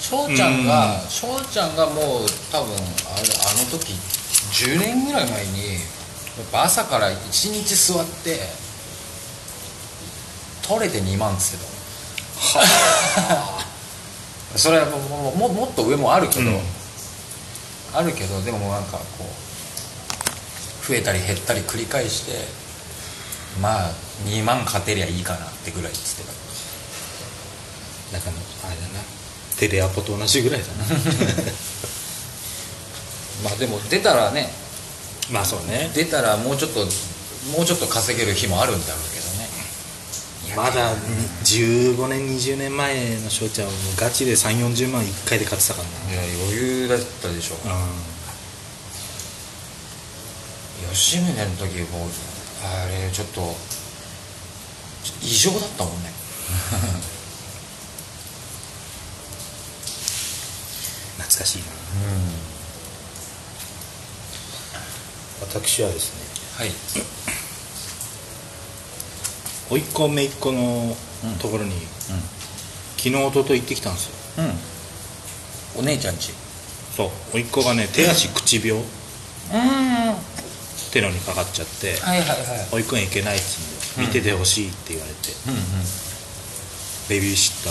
[0.01, 3.93] 翔ちゃんが翔ちゃんがもう多分あれあの時
[4.51, 8.39] 10年ぐらい前にやっぱ朝から1日座って
[10.67, 11.65] 取れて2万っつって
[12.55, 13.41] た
[14.55, 16.59] それはもうもうももっと上もあるけど、うん。
[17.93, 22.31] あるけどでもなんかこう増えたり減ったり繰り返して
[23.61, 23.91] まあ
[24.25, 26.31] 2万勝てりゃいいかなってぐらいっつって
[28.11, 28.17] た。
[28.17, 28.35] だから
[28.69, 28.99] あれだな。
[29.57, 30.73] テレアポと同じぐらいだな。
[33.43, 34.51] まあでも出たらね
[35.29, 35.91] まあそうね。
[35.93, 36.85] 出たらもうちょっと
[37.55, 39.20] もうちょっと稼げる日もあるんだろうけど
[40.55, 40.95] まだ
[41.43, 47.55] 15年20年前の翔ちゃんはもうガチで3 4 0万1回で買ってたからねいや余裕だったでしょ
[50.93, 52.09] 吉宗の時もう
[52.63, 53.55] あれちょっと
[55.03, 56.11] ちょっと異常だったもんね。
[61.17, 61.65] 懐かしいな。
[61.65, 62.51] うん。
[65.41, 66.21] 私はですね
[66.57, 66.71] はい
[69.71, 70.95] 甥っ子姪っ子の
[71.39, 71.71] ところに、
[72.97, 74.05] 昨日一昨日行ってきたんです
[74.37, 74.43] よ。
[75.79, 76.33] お姉ちゃんち。
[76.97, 77.37] そう。
[77.37, 78.81] 甥っ子がね手足口病。
[78.81, 78.85] っ
[79.53, 79.57] うん。
[79.57, 80.15] は
[80.91, 82.37] てのにかかっちゃっていはいはい。
[82.69, 83.59] 保育園行けないっつ
[83.97, 85.61] うんで見ててほしいって言われて、うんうん。
[87.07, 87.69] ベビーシッタ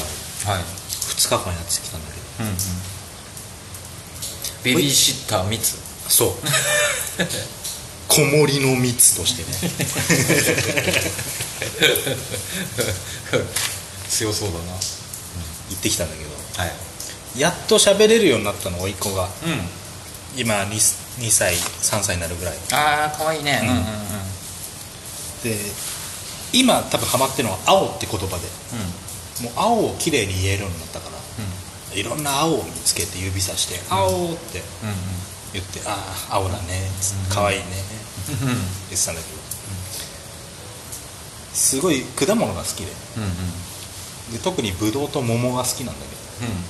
[0.48, 0.62] ーはい。
[0.62, 2.44] 2日間やってきたんだけど。
[2.44, 2.56] うんうん。
[4.64, 5.76] ベビーシッター密？
[6.08, 6.30] そう
[8.10, 9.72] 子守の密としてね。
[14.10, 14.64] 強そうだな。
[15.70, 16.30] 行ってきたんだけど。
[16.60, 16.72] はい。
[17.38, 19.28] やっと喋れるようになったの甥っ子が。
[19.44, 19.60] うん。
[20.36, 20.68] 今 2,
[21.20, 22.54] 2歳3歳になるぐらい。
[22.72, 23.60] ああかわいいね。
[23.62, 23.68] うん。
[23.68, 23.84] うんうんうん。
[25.44, 25.56] で
[26.52, 28.42] 今多分ハマってるのは「青」って言葉で。
[29.42, 31.20] もう青をきれいに言えるようになったから。
[31.94, 34.96] いろんな青を見つけて指さして「青」ってうんうん。
[35.52, 37.99] 言って「ああ青だね」つって「かわいいね」うんうん
[38.38, 39.14] 言ってたん。
[39.16, 39.38] だけど
[41.54, 43.22] すごい果物が好きでうん。
[43.24, 44.32] うん。
[44.32, 45.94] で特にブドウと桃が好きなん。
[45.98, 46.64] だけどうん。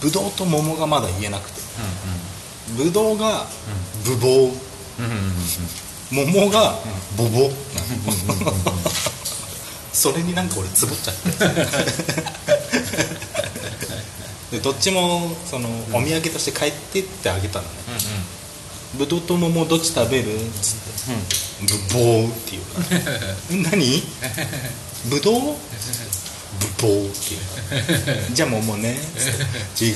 [0.00, 1.60] ブドウと桃がまだ言えなくて
[2.80, 3.46] うブドウが
[4.04, 4.34] ブボウん。
[4.44, 4.50] うん。
[5.04, 5.12] うん。
[6.20, 6.34] うん。
[6.34, 6.74] 桃が
[7.16, 7.52] ボボなの
[9.92, 10.48] それになん。
[10.48, 11.30] か俺つぼっちゃって
[14.56, 17.94] でどっちもそのお土産として帰ってってあげたのねうん。
[17.94, 18.00] うん。
[18.96, 20.34] ブドウと桃どっち食べる？
[20.34, 20.88] っつって。
[21.92, 22.78] ブボウって言うか
[23.64, 24.02] ら 何
[25.06, 25.52] ブドウブ
[26.80, 28.96] ボウって言う じゃあ桃ね
[29.80, 29.94] 違う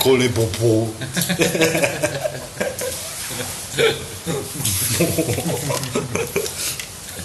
[0.00, 0.90] これボボウ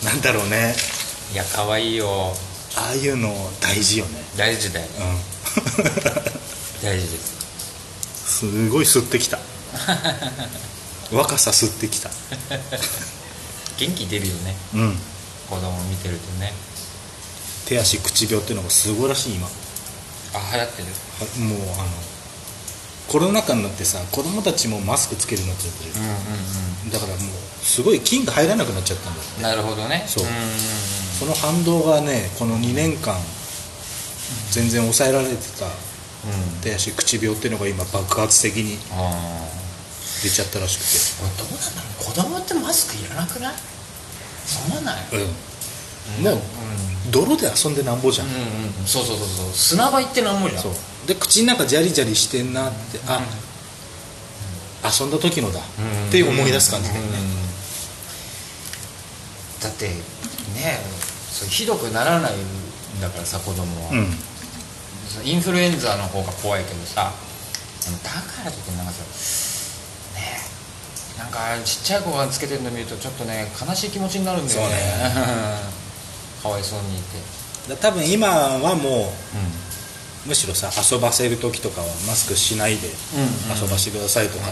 [0.05, 0.75] なんだろうね。
[1.33, 2.33] いや可愛いよ。
[2.75, 4.23] ああいうの大事よね。
[4.37, 5.19] 大事だようん。
[6.83, 7.07] 大事。
[7.11, 9.37] ですすごい吸ってきた
[11.11, 12.09] 若さ吸ってきた。
[13.77, 14.55] 元気出るよね。
[14.75, 14.99] うん。
[15.49, 16.53] 子供見てるとね。
[17.65, 19.47] 手足口病っていうのがすごいらしい今。
[19.47, 19.51] は
[20.33, 20.87] あ流行ってる？
[21.43, 21.87] もうあの
[23.07, 25.91] コロナ禍になってさ子供たちもマスクつけるようになっちゃってる。
[25.95, 30.05] うんうんだからもうすごい菌が入らなくなっちゃったんだようんなるほどね。
[30.07, 30.23] そう。
[30.23, 30.31] んん
[31.19, 33.19] その反動がねこの2年間
[34.51, 35.71] 全然抑えられてたうん。
[36.61, 39.47] 手足口病っていうのが今爆発的にあ
[40.21, 40.89] 出ちゃったらしくて。
[41.25, 42.05] あどうなんだろう。
[42.05, 43.53] 子供ってマスクいらなくない？
[44.67, 45.03] 思わない？
[46.19, 46.23] うん。
[46.23, 46.41] もう
[47.11, 48.85] 泥で遊んでなんぼじゃん、うんうんうん。
[48.85, 49.51] そうそうそうそう。
[49.53, 50.61] 砂場行ってなんぼじゃん。
[50.61, 50.73] そう。
[51.07, 52.99] で口の中ジャリジャリしてんなって。
[53.07, 53.21] あ、
[54.83, 56.09] 遊んだ時のだ、うん。
[56.09, 57.09] って思い出す感じだよね、
[59.61, 59.93] だってね
[61.29, 64.07] そうひどくならないんだからさ子供は、うん。
[65.23, 67.11] インフルエンザの方が怖いけどさ
[68.03, 69.03] だからといってなんかさ
[71.21, 74.75] なんかちっちゃい子がつけてるの見るとちょっとね悲しい気持ちになるんだよね。
[76.41, 77.19] かわいそうにいて。
[77.69, 79.07] だ多分今はもうう
[80.25, 84.51] むしろさ遊ばせる時とかはマスクしないでうん遊ばしてくださいとか、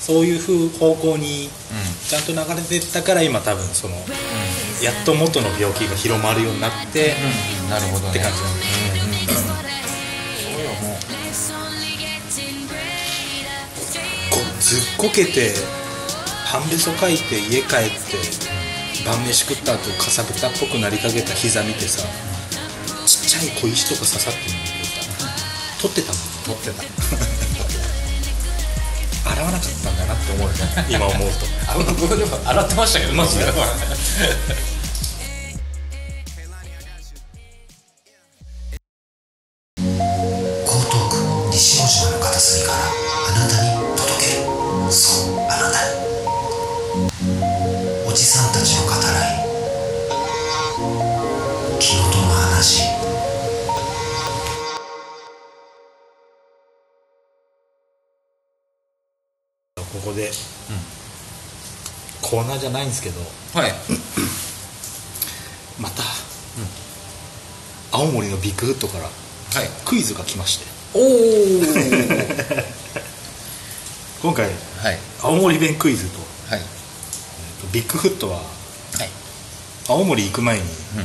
[0.00, 3.94] そういう風方向にうちゃんと流れてったから今多分その
[4.82, 7.14] やっと元の病気が広まるようになって、
[7.70, 8.10] なるほどね。
[8.10, 9.67] って感じなんだよね、
[14.98, 15.54] こけて
[16.44, 18.18] 半べそかいて家帰って
[19.06, 22.02] 晩飯食った後かさぶたっぽくなりかけた膝見てさ
[23.06, 24.88] ちっちゃい小石とか刺さってるんだけど
[25.22, 25.28] さ
[25.80, 26.12] 取ってた。
[26.12, 26.82] もん撮ってた。
[29.30, 31.46] 洗わなかったんだなって思うよね今思うと。
[31.70, 33.44] あ僕でも洗ってましたけどマジで
[62.38, 63.20] コーナーじゃないんですけど
[63.58, 63.72] はい。
[65.80, 66.04] また、
[67.90, 69.12] 青森のビッグフットからはい。
[69.84, 70.66] クイズが来まして。
[70.94, 71.02] おお
[74.22, 74.52] 今回は
[74.92, 74.98] い。
[75.20, 76.62] 青森弁クイズとはい。
[77.72, 79.08] ビッグフットははい。
[79.88, 80.64] 青森行く前に、あ
[81.00, 81.04] の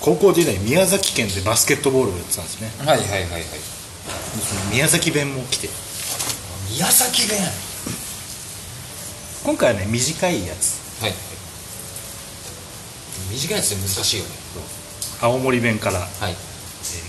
[0.00, 2.70] 高校時代宮崎県でバスケットボールをやってたんですね。
[2.84, 3.42] はいはいはいはい。
[4.72, 5.70] 宮崎弁も来て。
[6.70, 7.40] 宮崎弁
[9.46, 11.00] 今回はね短いやつ。
[11.00, 11.10] はい。
[11.10, 11.18] はい
[13.30, 14.30] 短いやつって難しいよね。
[15.22, 16.00] 青森弁から。
[16.00, 16.36] はい「えー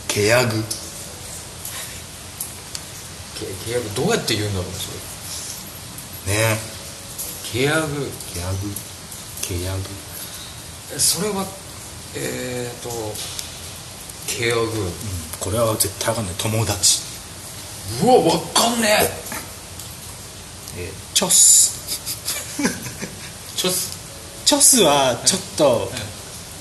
[0.08, 0.64] けやぐ
[3.40, 6.58] けけやぐどうやって言うんだろうねそ」ねれ。
[7.52, 8.72] けやぐけやぐ
[9.42, 9.80] けやぐ
[10.96, 11.44] えそれは
[12.14, 13.16] えーと
[14.28, 14.92] けやぐうん。
[15.40, 16.36] これは絶対わかんない。
[16.38, 17.00] 友達。
[18.04, 18.88] うわわかんね
[20.78, 20.92] え。
[20.92, 21.74] ーチョス。
[22.06, 22.07] え
[23.68, 23.98] ちょっ
[24.48, 25.92] チョスはちょっと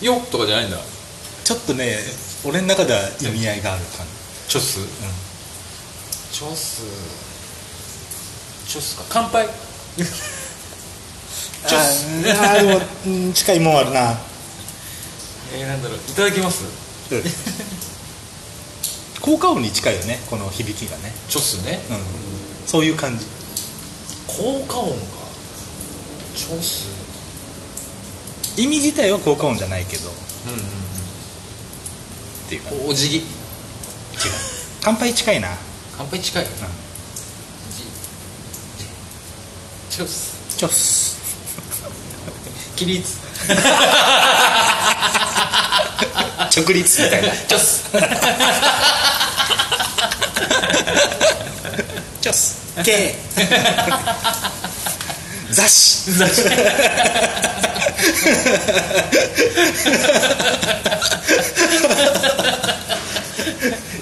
[0.05, 0.77] よとかじゃないんだ。
[1.45, 1.99] ちょっとね
[2.45, 4.13] 俺の中では意味合いがある感じ。
[4.49, 4.81] チョス、
[6.33, 6.83] チョス。
[8.67, 9.05] チョスか。
[9.09, 9.47] 乾杯。
[9.97, 10.09] チョ
[11.85, 12.07] ス。
[12.29, 14.19] あーあーでもうん近いもんあるな。
[15.55, 15.99] えー、なんだろう。
[15.99, 16.65] いただきます。
[19.21, 21.81] 効果音に近いよねこの響きがね、チョスね。
[21.89, 21.99] うん、
[22.67, 23.25] そういう感じ。
[24.27, 24.97] 効果音か。
[26.35, 26.96] チョス
[28.57, 30.11] 意味自体は効果音じゃないけど。
[30.11, 30.13] っ
[30.47, 30.61] うんうん
[32.49, 32.71] ていうか。
[32.71, 33.25] 違ううんお辞儀。
[34.83, 35.49] 乾杯近いな、
[35.97, 36.51] 乾杯近い、うん、
[39.91, 40.57] チョス。
[40.57, 41.17] チョス。
[42.77, 43.17] 起立。
[46.57, 47.29] 直立みたいな。
[47.49, 47.85] チョス。
[52.21, 52.57] チョス。
[52.85, 53.15] ケ
[55.51, 56.13] 雑誌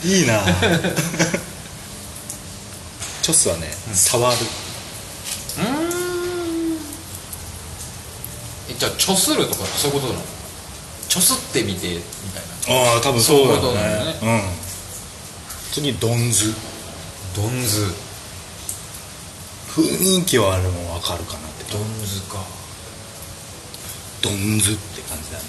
[0.05, 0.45] いいな。
[3.23, 4.37] チョスはね、触る。
[8.69, 10.25] えじゃあチョスるとかそういうことなの？
[11.09, 12.03] チョスってみてみ
[12.33, 12.43] たい
[12.77, 12.83] な。
[12.95, 14.19] ああ多分そうだそういうことねなんだね。
[14.23, 14.43] うん。
[15.73, 16.55] 次ドンズ。
[17.37, 17.95] ドンズ。
[19.75, 21.65] 雰囲気はあれも分かるかなって。
[21.73, 22.39] ドンズか
[24.25, 25.45] ドンズって感じだね。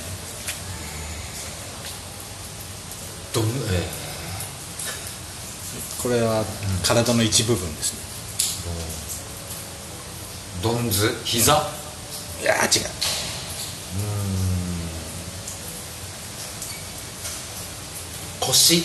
[3.34, 3.88] ドンえ
[6.04, 6.44] これは
[6.84, 8.00] 体の一部分ですね。
[10.60, 11.54] ー、ドンズ膝？
[12.42, 12.90] いやー違う。
[18.42, 18.84] 腰？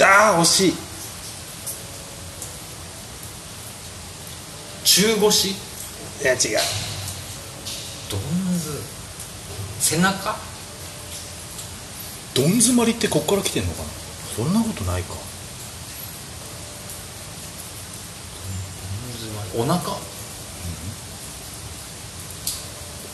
[0.00, 0.74] ああ惜しい。
[4.84, 5.50] 中腰？
[5.50, 5.54] い
[6.22, 6.38] や違う
[8.08, 8.20] ドン
[8.60, 8.80] ズ
[9.94, 10.36] 背中？
[12.34, 13.88] どん詰まりってこっから来てんのかな？
[14.36, 15.14] そんなことないか。
[19.56, 19.96] お腹？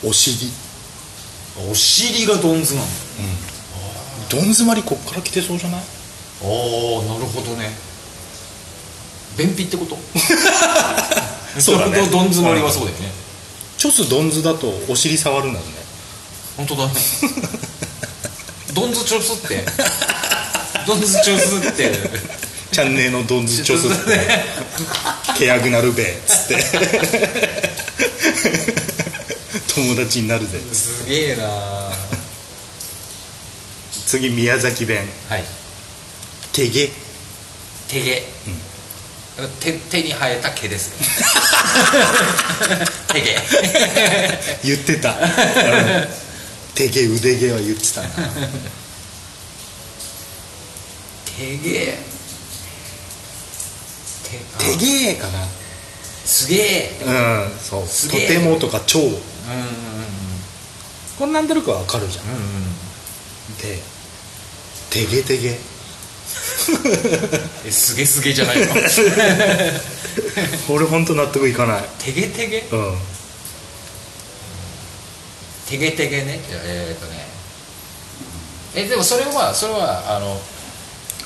[0.03, 0.51] お尻。
[1.69, 2.87] お尻がドンズなの？
[4.29, 5.81] どん詰まりこっから来てそうじゃない？
[5.81, 7.69] ああなるほどね。
[9.37, 9.97] 便秘ってこと？
[11.61, 11.97] そうだね。
[11.97, 13.11] どどん詰まりはそうだよね。
[13.77, 15.65] チョスドンズだとお尻触るんだね
[16.57, 16.87] 本当だ。
[16.87, 16.93] ね
[18.73, 19.65] ドンズチョスって。
[20.87, 21.91] ドンズチョスって。
[22.71, 24.19] チャンネルのドンズチョスって。
[25.37, 26.55] ケヤグなるべっつって。
[29.75, 30.59] 友達になるぜ。
[30.59, 31.43] すげえな。
[31.43, 31.91] は
[34.05, 35.03] 次宮崎弁。
[35.03, 35.07] い。
[36.53, 36.89] 手毛
[37.87, 38.21] 手毛、
[39.59, 41.07] 手手に生えた毛ですね。
[43.13, 43.37] 手毛
[44.63, 46.30] 言ってた、うん
[46.89, 48.07] 手毛腕毛は言ってたな。
[51.37, 51.97] 手毛。
[54.57, 55.45] 手手毛かな。
[56.25, 56.91] すげえ。
[57.05, 57.83] うんそう。
[58.09, 59.15] とてもとか超うんうん
[61.19, 62.25] こんなんでるかわかるじゃん。
[62.25, 62.39] うんうん。
[63.57, 63.79] で
[64.89, 65.47] 手毛手毛。
[67.67, 68.67] えすげすげじゃないの？
[70.69, 71.83] 俺本当納得いかない。
[71.99, 72.59] 手毛手毛？
[72.71, 72.97] うん
[75.71, 76.39] 手毛手毛ね。
[76.65, 77.25] えーっとね。
[78.75, 80.39] えでもそれはそれはあの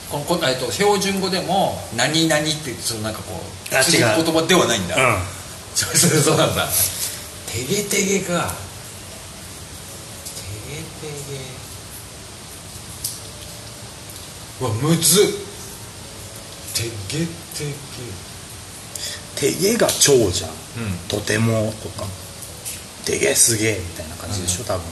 [0.09, 3.41] このこ、えっと、標準語でも「何々」ってそのなんかこ
[3.71, 5.21] うあ続く違う言葉ではないんだ、うん。
[5.73, 6.67] そうそうそうなんだ。
[7.47, 8.53] 手毛手毛か。
[10.35, 10.41] 手
[10.75, 11.45] 毛手毛
[14.61, 15.25] うわむずっ。
[16.75, 17.25] 手毛
[19.37, 20.55] 手手毛が超じゃん、うん。
[21.07, 22.05] とてもとか。
[23.05, 24.83] 手毛すげえみたいな感じでしょ、多分。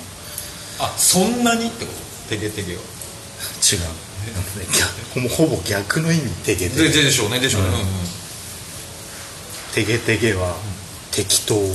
[0.79, 2.29] あそんなにってこと？
[2.29, 2.81] 手毛手毛は。
[3.63, 3.79] 違う。
[5.13, 7.73] 逆もうほぼ逆の意味手毛で手毛ででしょうねでしょうね、うん。
[7.73, 7.85] うんうん。
[9.73, 10.55] 手毛手毛は
[11.11, 11.55] 適当。
[11.55, 11.73] お おど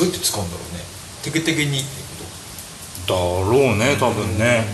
[0.00, 0.84] うやって使うんだろうね。
[1.22, 1.88] テケテケにって
[3.06, 4.66] こだろうね多分ね。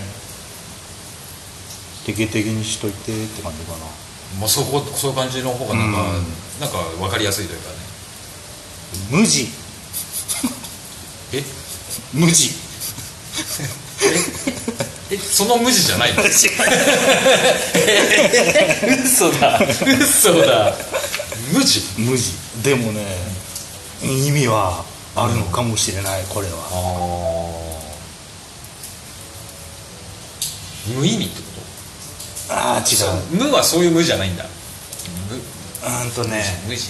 [2.06, 3.78] テケテケにしといてって感じかな。
[3.78, 3.84] と
[4.40, 6.26] まあそこそういう感じの方がなんか、うん。
[6.60, 7.76] なんか分かりやすいというかね
[9.10, 9.48] 無地。
[11.32, 11.42] え？
[12.12, 12.50] 無地。
[15.10, 15.18] え？
[15.18, 16.22] その無地じゃないの？
[19.04, 19.60] 嘘だ。
[20.00, 20.74] 嘘だ。
[21.52, 21.82] 無地？
[21.98, 22.32] 無地。
[22.62, 23.04] でもね
[24.02, 24.84] 意味は
[25.16, 26.54] あるのかもしれないこれは。
[30.96, 31.44] 無意味ってこ
[32.50, 32.94] ああ違
[33.36, 33.42] う。
[33.42, 34.44] う無はそういう無じゃないんだ。
[34.44, 36.44] うんとね。
[36.64, 36.88] 無無地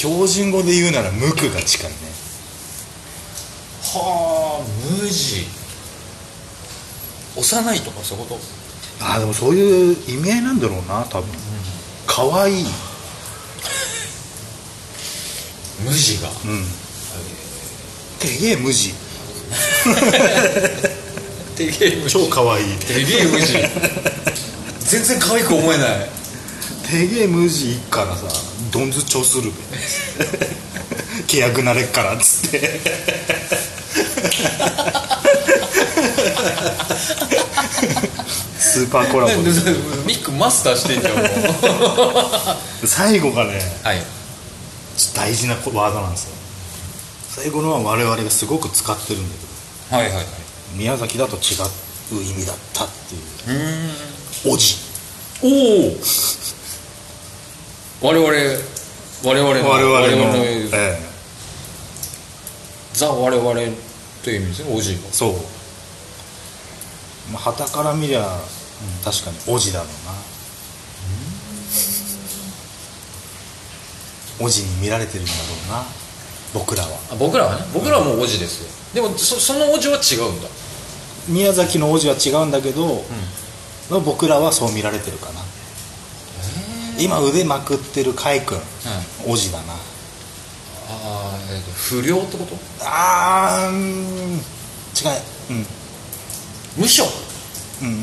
[0.00, 1.96] 標準語で言うなら無垢が近いね。
[3.82, 4.64] はあ
[5.02, 5.46] 無地。
[7.36, 8.38] 幼いとかそういうこ
[8.98, 9.04] と？
[9.04, 11.28] ああでもそういう意味合いなんだろうな多分。
[12.06, 12.66] 可愛い。
[15.84, 16.28] 無地が。
[16.28, 16.64] うん。
[18.18, 18.94] てげえ無地。
[21.56, 22.12] てげえ無地。
[22.12, 22.64] 超可愛い。
[22.78, 23.52] てげえ無地。
[24.80, 26.08] 全然可愛く思えない
[26.90, 28.26] てげえ無地一からさ
[28.72, 29.56] どんずちょするべ
[31.26, 32.80] 契約なれっからっつって
[38.58, 39.50] スーパーコラボで
[40.06, 41.14] ミックマスターしてんじゃん
[42.86, 43.98] 最後がねはい
[45.16, 46.34] 大事なワードなんですよ
[47.44, 49.28] 最後のは我々がすごく使ってるんだ
[49.88, 50.24] けはいはいはい
[50.76, 51.38] 宮崎だと違
[52.18, 53.18] う意味だったってい
[54.48, 54.76] うおじ
[55.42, 55.96] おお
[58.02, 58.26] 我々
[59.22, 60.98] 我々の我々の我々のええ。
[62.94, 63.54] ザ我々
[64.24, 65.02] という意味ですねおじいは。
[65.12, 65.32] そう。
[67.32, 68.22] まあ旗から見りゃ、
[69.04, 69.88] 確かにおじだろう
[74.40, 74.46] な。
[74.46, 75.38] おじに見られてるんだろ
[75.68, 75.84] うな
[76.54, 76.98] 僕らは。
[77.12, 77.64] あ僕らはね？
[77.74, 78.62] 僕らはもうおじです
[78.94, 79.02] よ。
[79.02, 80.48] でもそそのおじは違うんだ。
[81.28, 83.04] 宮崎のおじは違うんだけど、
[83.90, 85.40] 僕らはそう見られてるかな
[87.00, 88.58] 今腕まくってる海君
[89.26, 89.72] おじだな。
[89.72, 89.78] あ
[90.90, 92.56] あえっと不良ってこと？
[92.80, 94.34] あーうーん。
[94.34, 94.40] 違う。
[95.50, 95.66] うん。
[96.76, 97.04] 無所
[97.82, 97.88] うん。
[97.88, 98.00] 違う。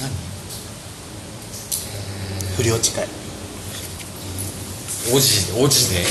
[0.00, 0.10] 何？
[2.56, 3.08] 不良近い。
[5.14, 6.04] おじでおじで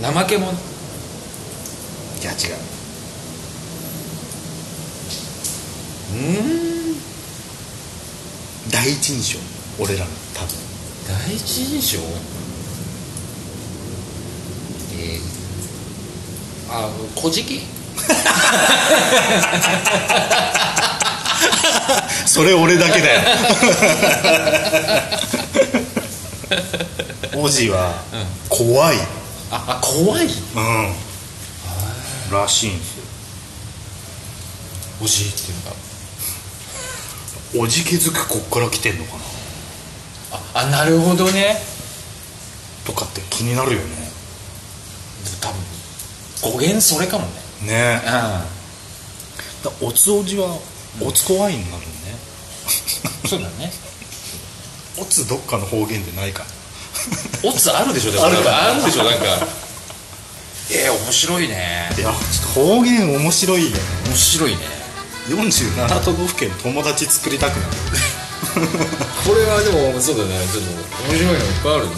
[0.00, 0.52] 怠け者？
[0.52, 2.38] いや違う。
[6.10, 6.96] うん
[8.70, 9.38] 第一印象
[9.78, 10.48] 俺らの多分。
[11.26, 11.98] 第一印象？
[15.00, 17.62] えー、あ小じき
[22.26, 23.20] それ俺だけだよ。
[27.40, 28.02] おじは
[28.48, 28.96] 怖い。
[29.50, 30.26] ああ怖い？
[30.26, 30.94] うん。
[32.32, 33.04] らしいんですよ。
[35.02, 35.70] おじいっていうんだ
[37.56, 39.18] おじけづくこっから来てんのかな？
[40.30, 41.56] ああなるほどね。
[42.84, 43.86] とかって気になるよね。
[45.40, 47.32] 多分語源それかもね。
[47.66, 48.00] ね。
[48.04, 48.10] うん。
[48.10, 48.44] だ
[49.80, 50.58] おつおじは
[51.00, 51.88] おつこワインになるね。
[53.26, 53.72] そうだね。
[55.00, 56.44] おつどっかの方言でないか。
[57.44, 58.26] オツあるでしょでも。
[58.26, 59.24] あるあるでしょなんか。
[60.70, 61.88] えー、面白いね。
[61.96, 63.70] いやちょっと方言面白いね。
[64.06, 64.58] 面白いね
[65.28, 67.72] 47都道府県友達作りたくなる。
[69.26, 70.40] これはでもそうだね。
[70.50, 70.70] ちょっと
[71.12, 71.92] 面白いのいっぱいあるね。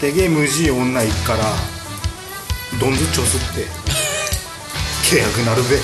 [0.00, 1.54] てげえ無事女一から
[2.78, 3.66] どんずちょすって
[5.04, 5.76] 契約なるべ。
[5.76, 5.80] っ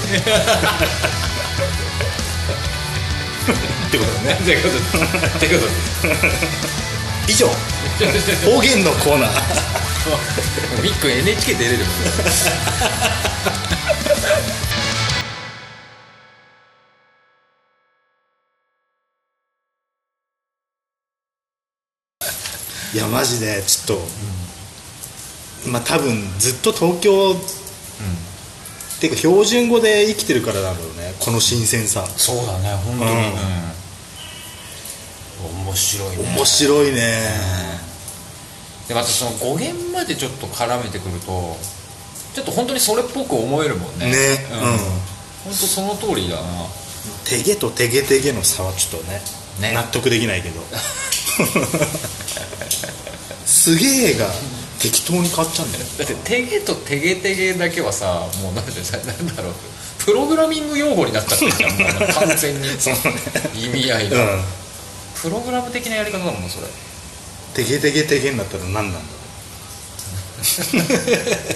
[3.91, 4.33] てことだね。
[4.43, 5.61] ってことでってこ
[6.03, 6.15] とで
[7.33, 7.49] 以上
[8.45, 9.92] 方言のコーナー
[10.83, 11.93] ビッグ NHK 出れるもんね。
[22.95, 23.99] いやマジでちょっ
[25.65, 27.37] と、まあ多分ずっと東京、っ
[29.01, 32.05] ていうか標準語で生きてるからだろうねこの新鮮さ。
[32.07, 33.19] そうだね本当に、うん。
[35.59, 35.67] うん。
[35.67, 36.25] 面白いね。
[36.37, 37.92] 面白いね
[38.93, 41.57] でまたその語源までちょっと絡めてくると
[42.35, 44.11] ちょっと本当にそれっぽく思えるもんね。
[44.11, 44.13] ね。
[44.53, 44.79] うん、うん。
[45.45, 46.43] 本当その通りだな。
[47.25, 49.21] てげとてげてげの差はちょっとね
[49.61, 49.75] ね。
[49.75, 50.61] 納得できないけど。
[53.47, 54.31] すげえが
[54.79, 55.85] 適当に変わっちゃうんだよ。
[55.99, 59.55] だってテゲとテゲテゲだけはさもうなんでさなんだろう。
[59.99, 61.77] プログラミング用語になっちゃってるじゃん。
[62.29, 62.69] 完全に。
[62.69, 62.75] ね。
[63.55, 64.45] 意味合いが、うん。
[65.23, 66.67] プログラム的なやり方だもんそれ
[67.55, 69.05] てげてげてげになったら何なんだろ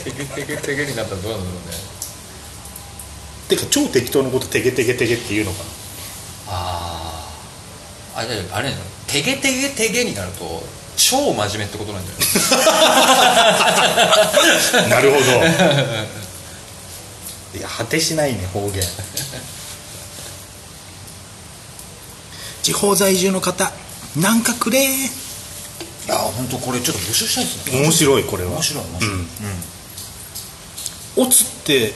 [0.04, 1.76] テゲテゲテゲになったらどうなんだろうね。
[3.46, 5.58] うてか超適当なことてげてげてげって言うのか
[6.48, 7.28] あ
[8.14, 8.72] ああれあれ
[9.06, 10.62] テゲテゲテゲになると
[10.96, 12.14] 超真面目ってことなんじゃ
[14.80, 14.90] ない？
[14.90, 15.26] な なるほど。
[17.58, 18.82] いや果てしないね方言。
[22.62, 23.72] 地方在住の方
[24.16, 24.88] なんかくれ
[26.06, 27.80] いや本当これちょっと募集したいですね。
[27.82, 28.50] 面白いこれは。
[28.52, 29.26] 面白い面白い、うん。
[31.16, 31.92] おつって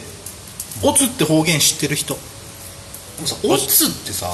[0.83, 2.15] おつって方言知ってる人？
[2.15, 2.21] で
[3.23, 4.27] もさオツってさ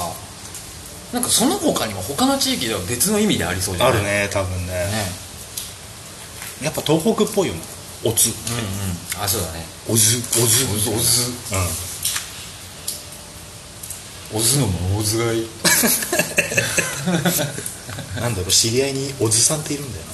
[1.13, 3.97] なんかその他にも他の地域では別の意味でありそうじゃない？
[3.97, 4.73] あるね多分ね。
[4.73, 5.05] ね。
[6.63, 7.61] やっぱ東北っぽいよね。
[8.03, 8.35] おつうんう
[9.19, 9.23] ん。
[9.23, 9.63] あそうだね。
[9.87, 11.31] おずおずおずおず
[14.33, 15.47] うおずのもおずがいん
[18.21, 20.11] なんだろう知り合いにおずさんっているんだよな。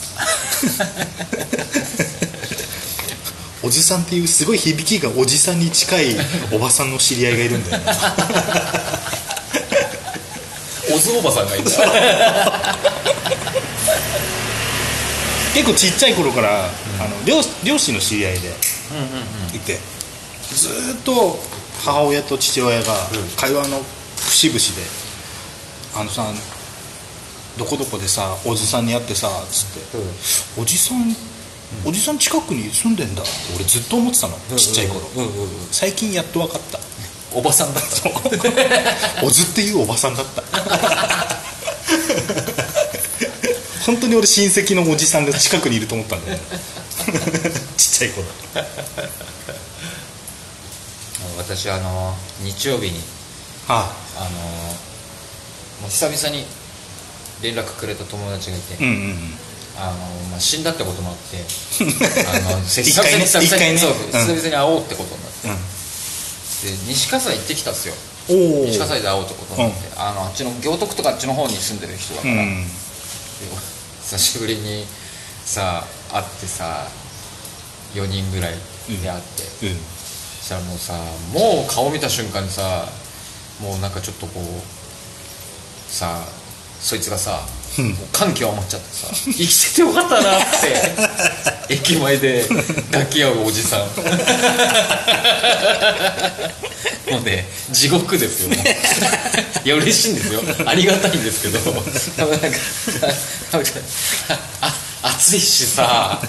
[3.64, 6.18] おじさんっていうすごい響きがおじさんに近い
[6.52, 7.94] おばさんの知り合いがいるんだよな。
[10.94, 11.64] おずおばさんがいる。
[11.64, 12.78] ん だ
[15.54, 18.54] 結構ちっちゃい頃から、あの両両親の知り合いで
[19.54, 19.80] いて、
[20.54, 21.40] ずーっと
[21.86, 23.08] 母親と父親が
[23.38, 23.82] 会話の
[24.18, 24.66] 節々で
[25.96, 26.24] 「あのさ
[27.58, 29.98] どこどこでさおじさんに会ってさ」つって、
[30.60, 31.16] おじさん
[31.86, 35.50] おじさん近くに住んでんだ」って俺ずっと思ってたのちっちゃい頃、うんうんうん。
[35.72, 36.80] 最近やっと分かった。
[37.36, 40.44] おばさんだった おずっていうおばさんだった。
[43.86, 46.44] 本当に俺親戚のおじさんが近くにいると思ったんだよね。
[47.76, 48.26] ちっちゃい頃。
[51.38, 53.02] 私あの日曜日に
[53.68, 53.92] あ。
[54.16, 56.46] あのもう久々に
[57.44, 59.16] 連絡くれた友達がいて、うんうんうん。
[59.76, 59.98] あの
[60.32, 61.38] まあ、死んだってこともあって
[62.30, 64.12] あの久々に一回ねそううん。
[64.12, 66.88] 久々に会おうってことになって、うん。
[66.88, 67.94] で西葛西行ってきたんですよ。
[68.30, 72.66] 西葛西で会おうってことになって、あのあっちの行徳とかあっちの方に住んでる人だから、うん。
[72.66, 72.72] で
[74.04, 74.86] 久しぶりに
[75.46, 76.88] さ会ってさ
[77.96, 78.54] 4人ぐらい
[78.88, 79.22] で会っ
[79.60, 79.78] て、うん。
[80.40, 80.94] そしたらもうさ
[81.34, 82.88] もう顔見た瞬間にさ
[83.60, 86.26] もうなんかちょっとこうさ
[86.84, 87.40] そいつがさ、
[87.80, 87.90] うん。
[87.92, 90.42] もう感極まっちゃってさ生きててよかったなっ
[91.68, 92.46] て 駅前で
[92.92, 93.80] 抱き合うおじさん。
[97.10, 98.50] もうね地獄ですよ。
[98.50, 98.78] ね
[99.66, 100.42] いや嬉しいんですよ。
[100.66, 101.60] ありがたいんですけど。
[101.60, 102.48] でもなんか
[103.54, 103.70] なんか
[104.62, 106.22] あ暑いしさ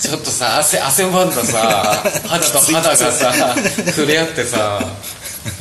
[0.00, 3.54] ちょっとさ汗汗ばんださ肌と肌がさ
[3.86, 4.84] 触れ合ってさ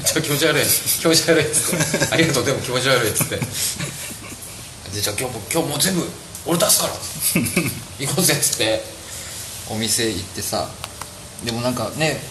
[0.05, 3.39] ちょっと気持ち悪い気持ち悪いっつってありがとうでも気持ち悪いっつって
[4.93, 6.09] でじゃあ今日も今日もう全部
[6.45, 6.93] 俺出すから。
[8.05, 8.83] 行こうぜっつって。
[9.69, 10.67] お店行ってさ。
[11.43, 12.21] でもなんかね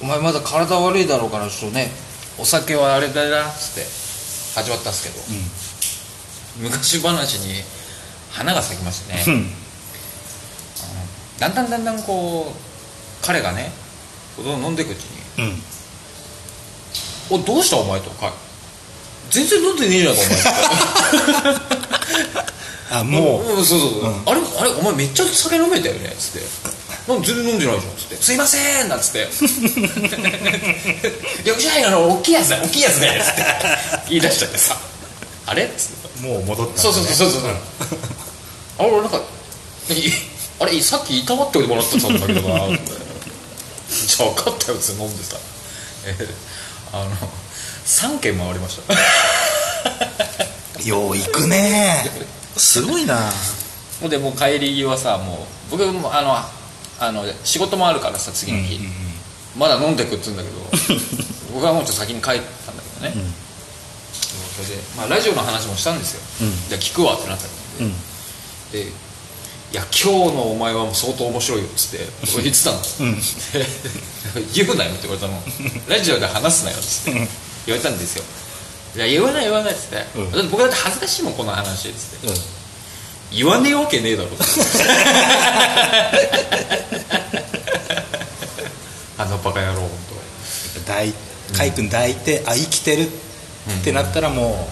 [0.00, 1.90] お前まだ体悪いだろうからちょっとね
[2.38, 4.06] お酒はあれだなっつって。
[4.56, 5.20] 始まったんですけど、
[6.56, 7.62] 昔話に
[8.32, 9.52] 花が咲きましてね、うん。
[11.38, 13.70] だんだんだんだんこう彼がね
[14.38, 15.04] 飲んでいくうち
[15.38, 15.44] に
[17.30, 18.32] うん「おどうしたお前」とか
[19.30, 21.86] 「全然飲んでねえじゃんかお前」
[22.90, 23.42] あもう。
[23.58, 24.22] うんそうそうそう、うん。
[24.26, 26.46] あれあれお前めっちゃ酒飲めたよね」っつって
[27.12, 29.20] 「なん全然飲んでないじゃん」っつって「すいません」なんつって
[31.48, 33.42] 「よくしゃいあの大きいやつだ大きいやつだよ」っつって。
[34.08, 34.76] 言い出しちゃってさ
[35.46, 36.06] 「あれ?」っつって。
[36.26, 37.42] もう戻ったそうそうそうそうそう。
[38.78, 39.22] あれ俺なんかい
[40.60, 45.36] あれさっきいたわっておいてもらってたんだけどな じゃあ分かったよっつって飲んでさ、
[46.06, 46.28] えー
[46.92, 47.10] あの
[47.86, 48.94] 3軒回りました。
[50.82, 52.10] よう行くね
[52.56, 53.30] すごいな。
[54.00, 56.34] ほんでもう帰り際さもう僕もあの
[56.98, 58.80] あの仕事もあるからさ次の日、
[59.56, 60.56] まだ飲んでくっつうんだけど
[61.52, 62.34] 僕はもうちょっと先に帰っ
[62.66, 63.32] たんだけどね、
[64.56, 66.68] それで、まあ、ラジオの話もしたんですよ、うん。
[66.68, 67.90] じゃあ聞くわってなったの
[68.72, 68.90] で、で
[69.72, 73.20] 「いや今日のお前はもう相当面白いよ」っつって俺言ってたの、ん。
[73.20, 73.66] で
[74.54, 75.42] 言うなよって言われたの。
[75.88, 77.28] ラジオで話すなよっつって
[77.66, 78.24] 言われたんですよ
[78.96, 80.50] いや言わない言わないっつって、うん。
[80.50, 82.28] 僕だって恥ずかしいもんこの話っつって。
[82.28, 82.34] うん。
[83.30, 84.30] 言わねえわけねえだろ。
[89.18, 89.90] あのバカ野郎本
[90.86, 91.12] 抱い
[91.54, 93.10] 海君抱いてあ生きてるっ
[93.84, 94.68] てなったらも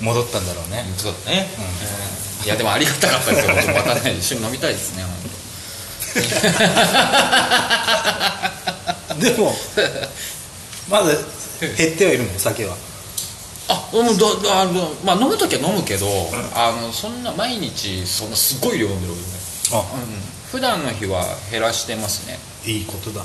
[0.00, 0.84] う戻ったんだろうね。
[0.98, 1.48] 当そうだね、
[2.42, 2.46] うん。
[2.46, 3.74] いやでもありがたかったですよ。
[3.74, 5.30] またね一緒に飲みたいですね本
[9.20, 9.54] でも
[10.88, 11.14] まだ
[11.60, 12.76] 減ってはいるのお酒は。
[13.68, 14.66] あもうだだ
[15.04, 16.06] まあ飲む時は飲むけど、
[16.54, 19.86] あのそんな毎日そんなすごい量飲んでるわけじゃない。
[19.86, 19.94] あ。
[19.94, 20.40] うん。
[20.50, 22.38] 普段の日は減らしてますね。
[22.66, 23.24] いいことだ。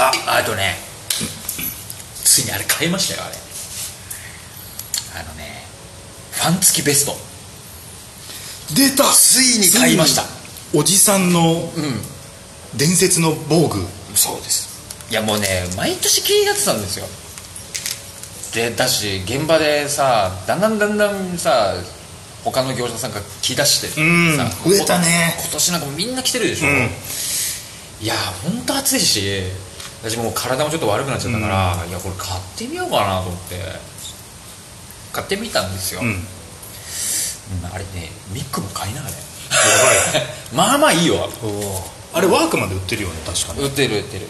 [0.00, 0.78] ああとね
[2.22, 3.36] ついにあれ買いましたよあれ。
[5.20, 5.64] あのね
[6.32, 7.16] ファン付きベスト。
[8.74, 9.04] 出た。
[9.12, 10.37] ついに買いました
[10.74, 12.00] おじさんのうん
[12.76, 13.86] 伝説の防具。
[14.14, 14.68] そうです。
[15.10, 17.06] いやもうね毎年気になってたんですよ。
[18.54, 21.74] でだし現場でさだんだんだんだんさ
[22.44, 24.36] 他の業者さんが来だしてうん。
[24.36, 25.34] さ増えたね。
[25.40, 26.74] 今年なんかみんな来てるでしょ、うん。
[28.00, 28.14] いや
[28.44, 29.42] 本当暑いし
[30.02, 33.56] 私もう体もちょっと悪くなっちゃったから、いやこれ買ってみようかなと思って
[35.12, 36.08] 買ってみたんですよ、うん。
[36.08, 36.16] うん
[37.72, 39.14] あれねミックも買いながら
[40.14, 40.22] や
[40.52, 41.16] まあまあいいよ。
[41.16, 41.30] ばい
[42.14, 43.60] あれワークマンで売ってるよね確かに。
[43.60, 44.26] 売ってる売ってる。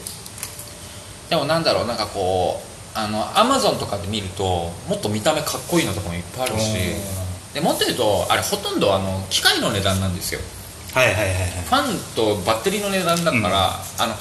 [1.31, 2.63] でもなんだろうなんかこ
[2.95, 4.45] うあのアマゾンとかで見ると
[4.89, 6.67] もっと見た目かっこいいのとかもいっぱいあるし。
[7.55, 10.41] でもっと言うとあれほとんどあの機械の値段なんですよ。
[10.93, 11.35] はいはいはいはい。
[11.69, 14.15] ファンとバッテリーの値段だから、あの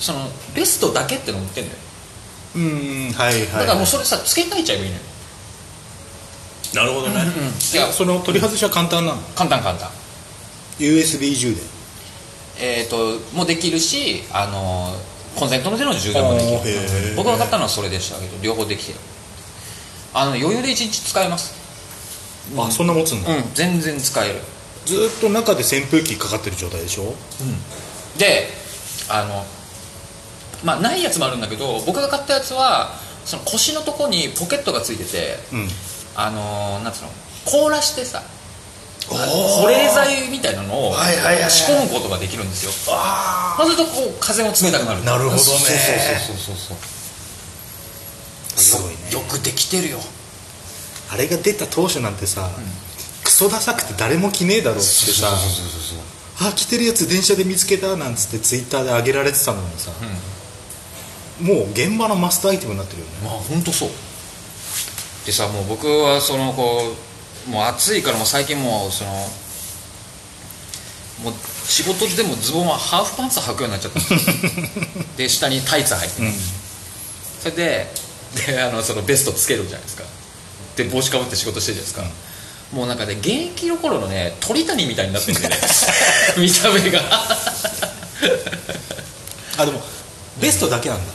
[0.00, 1.78] そのベストだけっての売ってんだよ。
[2.56, 5.02] うんはいはいだからもうそれさ付け替えちゃえばいいのよ、
[6.74, 7.24] なるほどね。
[7.72, 9.20] いやその取り外しは簡単なの？
[9.34, 9.90] 簡単簡単
[10.78, 11.64] USB 充電。
[12.60, 14.94] えっ、ともうできるしあの
[15.36, 17.14] コンセントのでの充電もできる。
[17.16, 18.98] 僕が買ったのはそれでしたけど両方できてる。
[20.12, 21.54] あの余裕で1日使えます。
[22.58, 24.40] あそんな持つんだうん全然使える。
[24.86, 27.14] ずーっと中で扇風機かかってる状態でしょ？
[28.18, 28.48] で
[29.08, 29.44] あの
[30.62, 32.92] まあないやつもあるんだけど僕が買ったやつは
[33.24, 35.68] その腰のとこにポケットがついててうん。
[36.16, 37.08] あのなんつうの？
[37.46, 38.22] 凍らしてさ
[39.08, 40.94] 保冷剤みたいなのを
[41.48, 42.72] 仕込むことができるんですよ。
[42.88, 45.04] あそうするとこう風も冷たくなる。
[45.04, 45.38] なるほどね。
[45.38, 45.72] そうそうそ
[46.32, 46.76] うそうそう
[48.60, 48.96] すごいね。
[49.12, 49.98] よくできてるよ。
[51.10, 52.50] あれが出た当初なんてさ、
[53.22, 55.28] クソダサくて誰も着ねえだろうってさ
[56.40, 59.92] あ着てるやつ電車で見つけたなんつってツイッターで上げられてたのにさ、
[61.40, 63.90] もう現場のマストアイテムになってるよねまあ本当そう
[65.26, 67.13] でさもう僕はそのこう
[67.48, 69.10] もう暑いからもう最近もうその
[71.22, 71.34] もう
[71.66, 74.00] 仕事でもズボンはハーフパンツ履くようになっちゃった。
[74.00, 74.02] ん
[75.16, 76.38] でで下にタイツ履いて、
[77.40, 77.94] それで
[78.46, 80.04] であのそのベストつけるじゃないですか。
[80.76, 82.04] で帽子かぶって仕事してるじゃないですか、
[82.72, 85.56] もうなんかね現役の頃のね鳥谷みたいになってるんでね。
[86.36, 87.00] 見た目が。
[89.56, 89.80] あでも
[90.38, 91.12] ベストだけなんだ。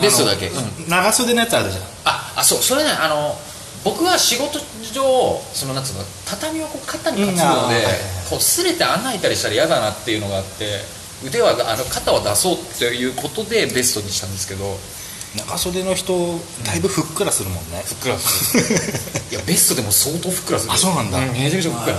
[0.00, 0.48] ベストだけ。
[0.48, 1.82] あの長袖のやつあるじゃん。
[2.06, 2.62] ああそう。
[2.62, 3.38] それねあの
[3.84, 4.58] 僕は仕事
[4.92, 7.84] 上そのなんつうの畳をこう肩に担ぐので、
[8.30, 10.80] こう擦れて穴開いたりしたら嫌だなっていうのがあって
[11.24, 14.76] 腕はあの肩は出そうっていうことでベストにしたんですけど
[15.36, 18.64] 長袖の人だいぶふっくらするもんね、ふっくらする。
[19.32, 20.72] いやベストでも相当ふっくらする。
[20.72, 21.18] あそうなんだ。
[21.18, 21.98] めちゃめちゃふっくら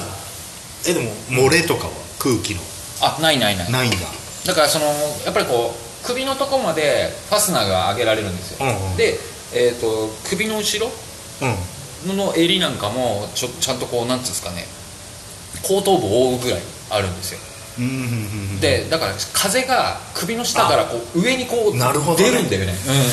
[0.87, 2.61] えでも漏れとかは空気の？
[3.01, 3.71] あないないない。
[3.71, 3.97] ないんだ。
[4.45, 4.85] だからその
[5.25, 8.95] やっぱりこう首のとこまでファスナーが上げられるんですよ、うんうん。
[8.95, 9.19] で、
[9.53, 10.91] えー、と首の後ろ
[11.41, 11.55] うん
[12.13, 14.65] の襟なんかもちょちゃんとこうなんていうんですかね。
[15.63, 16.59] 後頭部を覆うぐらい
[16.91, 17.39] あるんですよ。
[18.61, 21.77] でだから風が首の下からこう上にこう
[22.17, 22.73] 出るんだよね。
[22.87, 23.07] うんうんうん。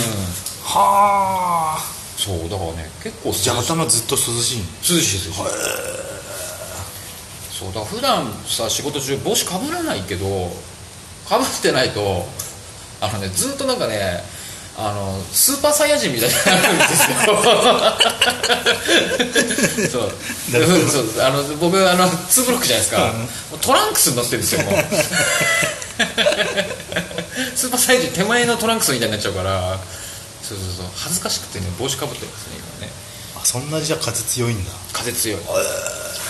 [0.62, 1.92] はあ。
[2.16, 4.64] そうだからね結構じゃあ頭ずっと涼しいの？
[4.82, 5.32] 涼しい涼しい
[7.50, 10.26] そうだから普段さ仕事中帽子かぶらないけど
[11.28, 12.24] かぶってないと
[13.00, 14.22] あのねずっとなんかね
[14.76, 17.16] あのスーパーサイヤ人みたいになるんですよ。
[19.92, 20.12] そう。
[20.88, 21.22] そう。
[21.22, 23.12] あの僕あの2ブロックじゃないですか、
[23.50, 24.74] もうトランクスになってるんですよもう。
[27.54, 29.78] スーパーサイヤ人手前のトランクスみたいになっちゃうから。
[30.42, 30.86] そうそうそう。
[30.96, 32.92] 恥ずかしくてね帽子かぶってますね今ね。
[33.36, 34.70] あそんなじゃあ風強いんだ。
[34.92, 35.40] 風強い。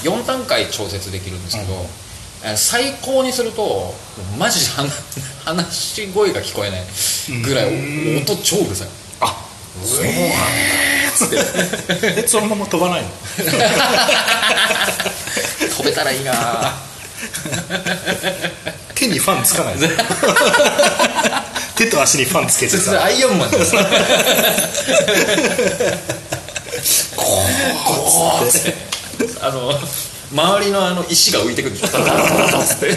[0.02, 2.11] 4段階調節できるんですけど、えー
[2.56, 3.94] 最高にすると
[4.38, 4.92] マジで話
[5.44, 6.82] 話し声が聞こえない
[7.42, 8.88] ぐらい音超うるさい。
[9.20, 9.36] あ
[9.84, 10.20] そうなんだ。
[11.16, 11.36] つって
[12.24, 13.08] えそのまま飛ばないの？
[15.76, 16.32] 飛べたらいいな。
[18.94, 19.88] 手にファンつかないの？
[21.76, 23.02] 手と足にファンつけてさ。
[23.04, 23.72] アイアンマンです。
[27.16, 27.24] こ
[28.44, 28.74] うって。
[29.40, 29.72] あの
[30.32, 32.92] 周りのあの石が浮いてくるんですよダダダダダつって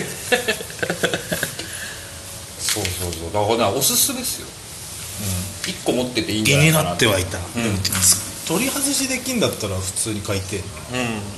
[2.60, 3.34] そうそうそう。
[3.34, 7.54] だからねおすすめですよ、うん、1個持ってていいんじ気にゃないかななってはいた、ん。
[7.54, 10.58] でもつ取り外しできんだったら普通に書いて。
[10.58, 10.64] うん。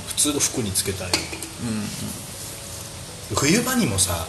[0.08, 1.08] 普通の服につけたい。
[3.34, 4.26] 冬場にもさ、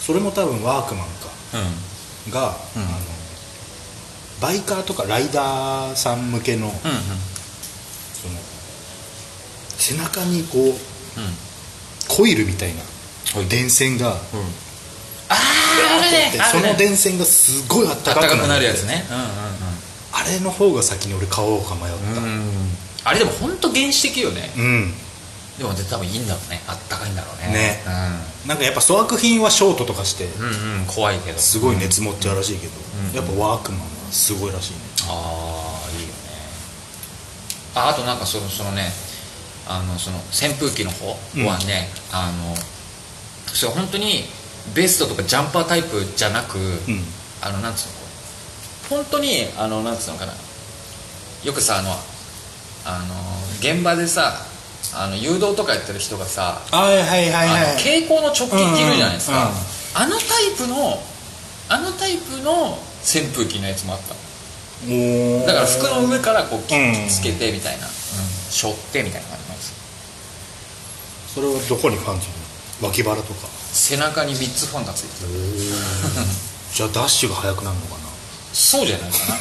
[0.00, 1.12] それも多分ワークマンか。
[2.26, 2.32] うん。
[2.32, 2.82] が、うん。
[2.82, 2.90] あの
[4.40, 6.76] バイカーとかライダーさん向けの,、うんうん
[9.78, 10.76] 背中にこううん。
[12.08, 12.82] コイルみたいな
[13.34, 13.48] はい。
[13.48, 16.32] 電線がああああれね。
[16.52, 19.04] その電線がすごいあったかくなるなるやつね。
[20.12, 22.20] あれの方が先に俺買おうか迷った。
[22.20, 22.50] うんうんうん。
[23.04, 24.50] あれでも本当原始的よね。
[24.56, 24.94] うん、
[25.58, 26.62] でも多分いいんだろうね。
[26.66, 27.52] あったかいんだろうね。
[27.52, 27.82] ね。
[28.46, 31.38] なんかやっぱ粗悪品はショートとかしてうんうんうん怖いけど。
[31.38, 32.72] すごい熱持っちゃうらしいけど、
[33.08, 34.78] うんやっぱワークマンはすごいらしいね。
[35.08, 36.14] ああいいよね。
[37.74, 38.92] ああとなんかそのそのね
[39.66, 41.08] あのその扇風機の方
[41.46, 42.54] はね、あの
[43.46, 44.24] それ本当に
[44.74, 47.02] ベストとかジャンパータイプじゃなく、うん。
[47.42, 47.88] あのなんつう
[48.94, 50.32] の本当にあのなんつうのかな。
[51.44, 51.90] よくさあの
[52.86, 53.14] あの
[53.60, 54.34] 現場でさ
[54.94, 59.56] あの誘導とかやってる人がさはいはいはい蛍光の直径着るじゃないですか、うんうんうん。
[59.94, 61.02] あのタイプの
[61.68, 64.14] あのタイプの扇風機のやつもあった。
[64.84, 66.60] だから服の上からこう
[67.08, 67.86] つけてみたいな、
[68.50, 69.33] 背負ってみたいな
[71.34, 72.32] それはどこにファンついて
[72.80, 73.48] る脇腹とか。
[73.72, 75.32] 背中に3つファンがついてる。
[76.72, 77.98] じゃあダッシュが速くなるのかな？
[78.52, 79.10] そうじゃない。
[79.10, 79.38] かな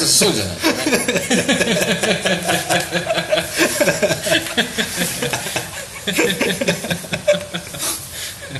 [0.00, 0.56] そそうじゃない。
[0.56, 2.06] かね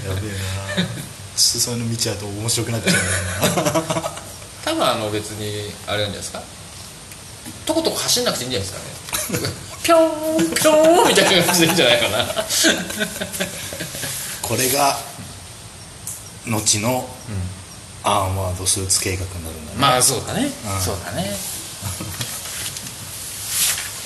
[0.04, 0.38] やべえな。
[1.36, 2.78] そういうの見ちゃうと面白くな。
[2.78, 3.00] っちゃうな。
[4.64, 6.42] 多分あの別にあれなんじゃないですか？
[7.64, 8.84] とことこ走んなくていいんじゃないですかね？
[9.82, 12.26] ピョーンピョーンみたいな感じでいいんじゃないかな。
[14.42, 14.96] これが
[16.46, 17.08] 後の
[18.04, 20.50] アーマードスーツ計画になるんだね、まあそうだね、うん。
[20.80, 21.36] そうだね。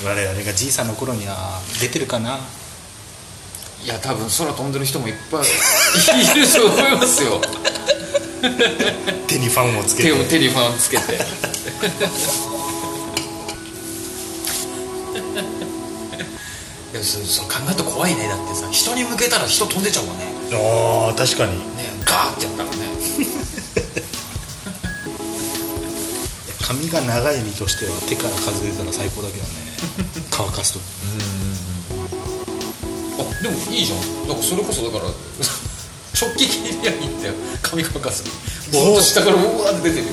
[0.03, 2.41] 我々がじいさんの頃には出てるかな。
[3.83, 5.45] いや多分空飛んでる人もいっぱいい
[6.41, 7.41] ると思いますよ。
[9.27, 10.25] 手にファンをつけて。
[10.25, 11.03] 手にファンつけて
[17.03, 18.29] そそう考えると怖いね。
[18.29, 20.25] だってさ人に向けたら人飛んでちゃうもんね。
[20.53, 21.53] ああ確かに。
[21.77, 22.77] ねガーってやったらね。
[26.63, 29.51] 髪が長い身としては手から数えたら最高だけどね。
[30.31, 30.81] 乾かすと。
[33.19, 34.29] あでもいいじゃん。
[34.29, 35.11] だからそれこそだから
[36.21, 38.23] 直帰切りりゃいいんだよ髪乾かす。
[38.23, 38.31] ず
[38.71, 40.13] っと下からうわーって出てる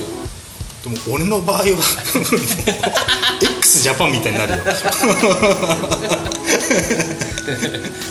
[0.84, 1.64] でも俺の場合は
[3.58, 4.64] x ジャパンみたいになるよ。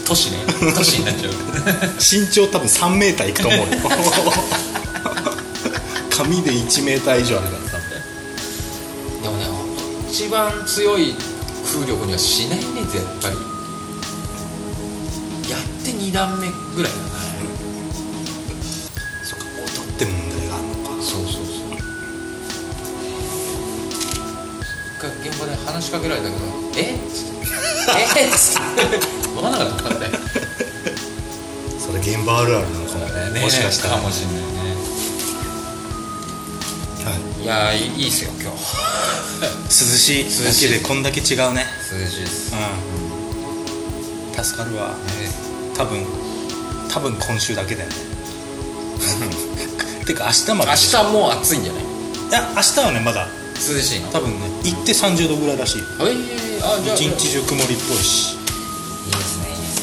[0.06, 0.38] 都市ね。
[0.76, 1.34] 都市になっちゃう。
[1.98, 3.66] 身長多分3メーターいくと思うよ。
[6.10, 7.82] 髪で1メーター以上あるから多分。
[9.24, 9.46] でもね
[10.10, 11.16] 一番強い
[11.64, 13.32] 風力にはしないね絶対。
[15.50, 17.17] やって2段目ぐらいだな
[25.24, 26.38] 現場で話しかけられたけど
[26.78, 26.96] 「え？
[26.96, 27.92] っ?」つって
[28.22, 28.26] 「え？
[28.28, 28.98] っ?」つって。
[29.36, 30.12] 分かんなかったんだよ。
[31.80, 33.42] それ現場あるあるなのかもね。
[33.42, 33.96] もしかしたら。
[33.98, 34.42] かもしれないね。
[37.06, 37.44] はい。
[37.44, 38.58] いやーいいっすよ今日。
[39.40, 40.24] 涼しい。
[40.26, 40.70] 涼しい。
[40.70, 41.66] でこんだけ違うね。
[41.92, 42.54] 涼しいです。
[44.38, 44.44] うん。
[44.44, 44.96] 助かるわ。
[45.78, 46.06] 多分
[46.92, 47.96] 多分今週だけだよね。
[50.06, 51.84] てか明日まで明日もう暑いんじゃない？
[51.84, 54.10] いや明日はねまだ涼しいの？
[54.12, 55.86] 多分ね行って30度ぐらいらしいよ。
[56.02, 58.36] えー、あじゃあ一日中曇りっぽいし。
[58.36, 58.38] い
[59.10, 59.50] いですね。
[59.50, 59.82] いいです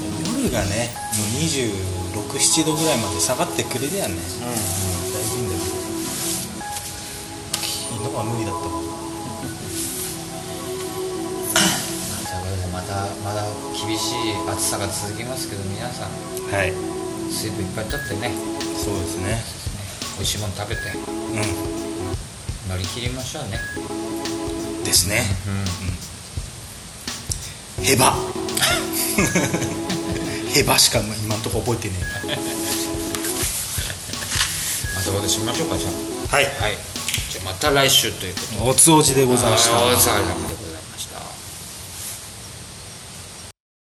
[0.00, 0.06] ね。
[0.42, 5.76] 夜がねもう267度ぐらいまで下がってくれりゃねうん、大事いいんだけど
[7.68, 8.60] 昨日は無理だった。
[8.62, 8.70] わ
[12.24, 12.92] ということでまた
[13.24, 13.42] まだ
[13.74, 14.16] 厳しい
[14.48, 16.10] 暑さが続きますけど皆さん
[16.54, 16.72] はい。
[17.30, 18.30] 水分いっぱいとってね。
[18.78, 19.57] そうですね
[20.18, 20.80] 美味しいもの食べて。
[20.82, 20.84] う
[22.68, 23.50] 乗り切りましょうね。
[24.80, 25.22] んですね。
[27.78, 27.84] うん。
[27.84, 28.14] ヘバ。
[30.52, 31.94] ヘバしか今んとこ覚えてね
[34.94, 35.92] まあそことで締めましょうかじゃえ
[36.34, 36.46] はい。
[36.46, 36.78] あはい。
[37.30, 38.46] じゃあまた来週ということ。
[38.64, 40.57] でおつおじでございました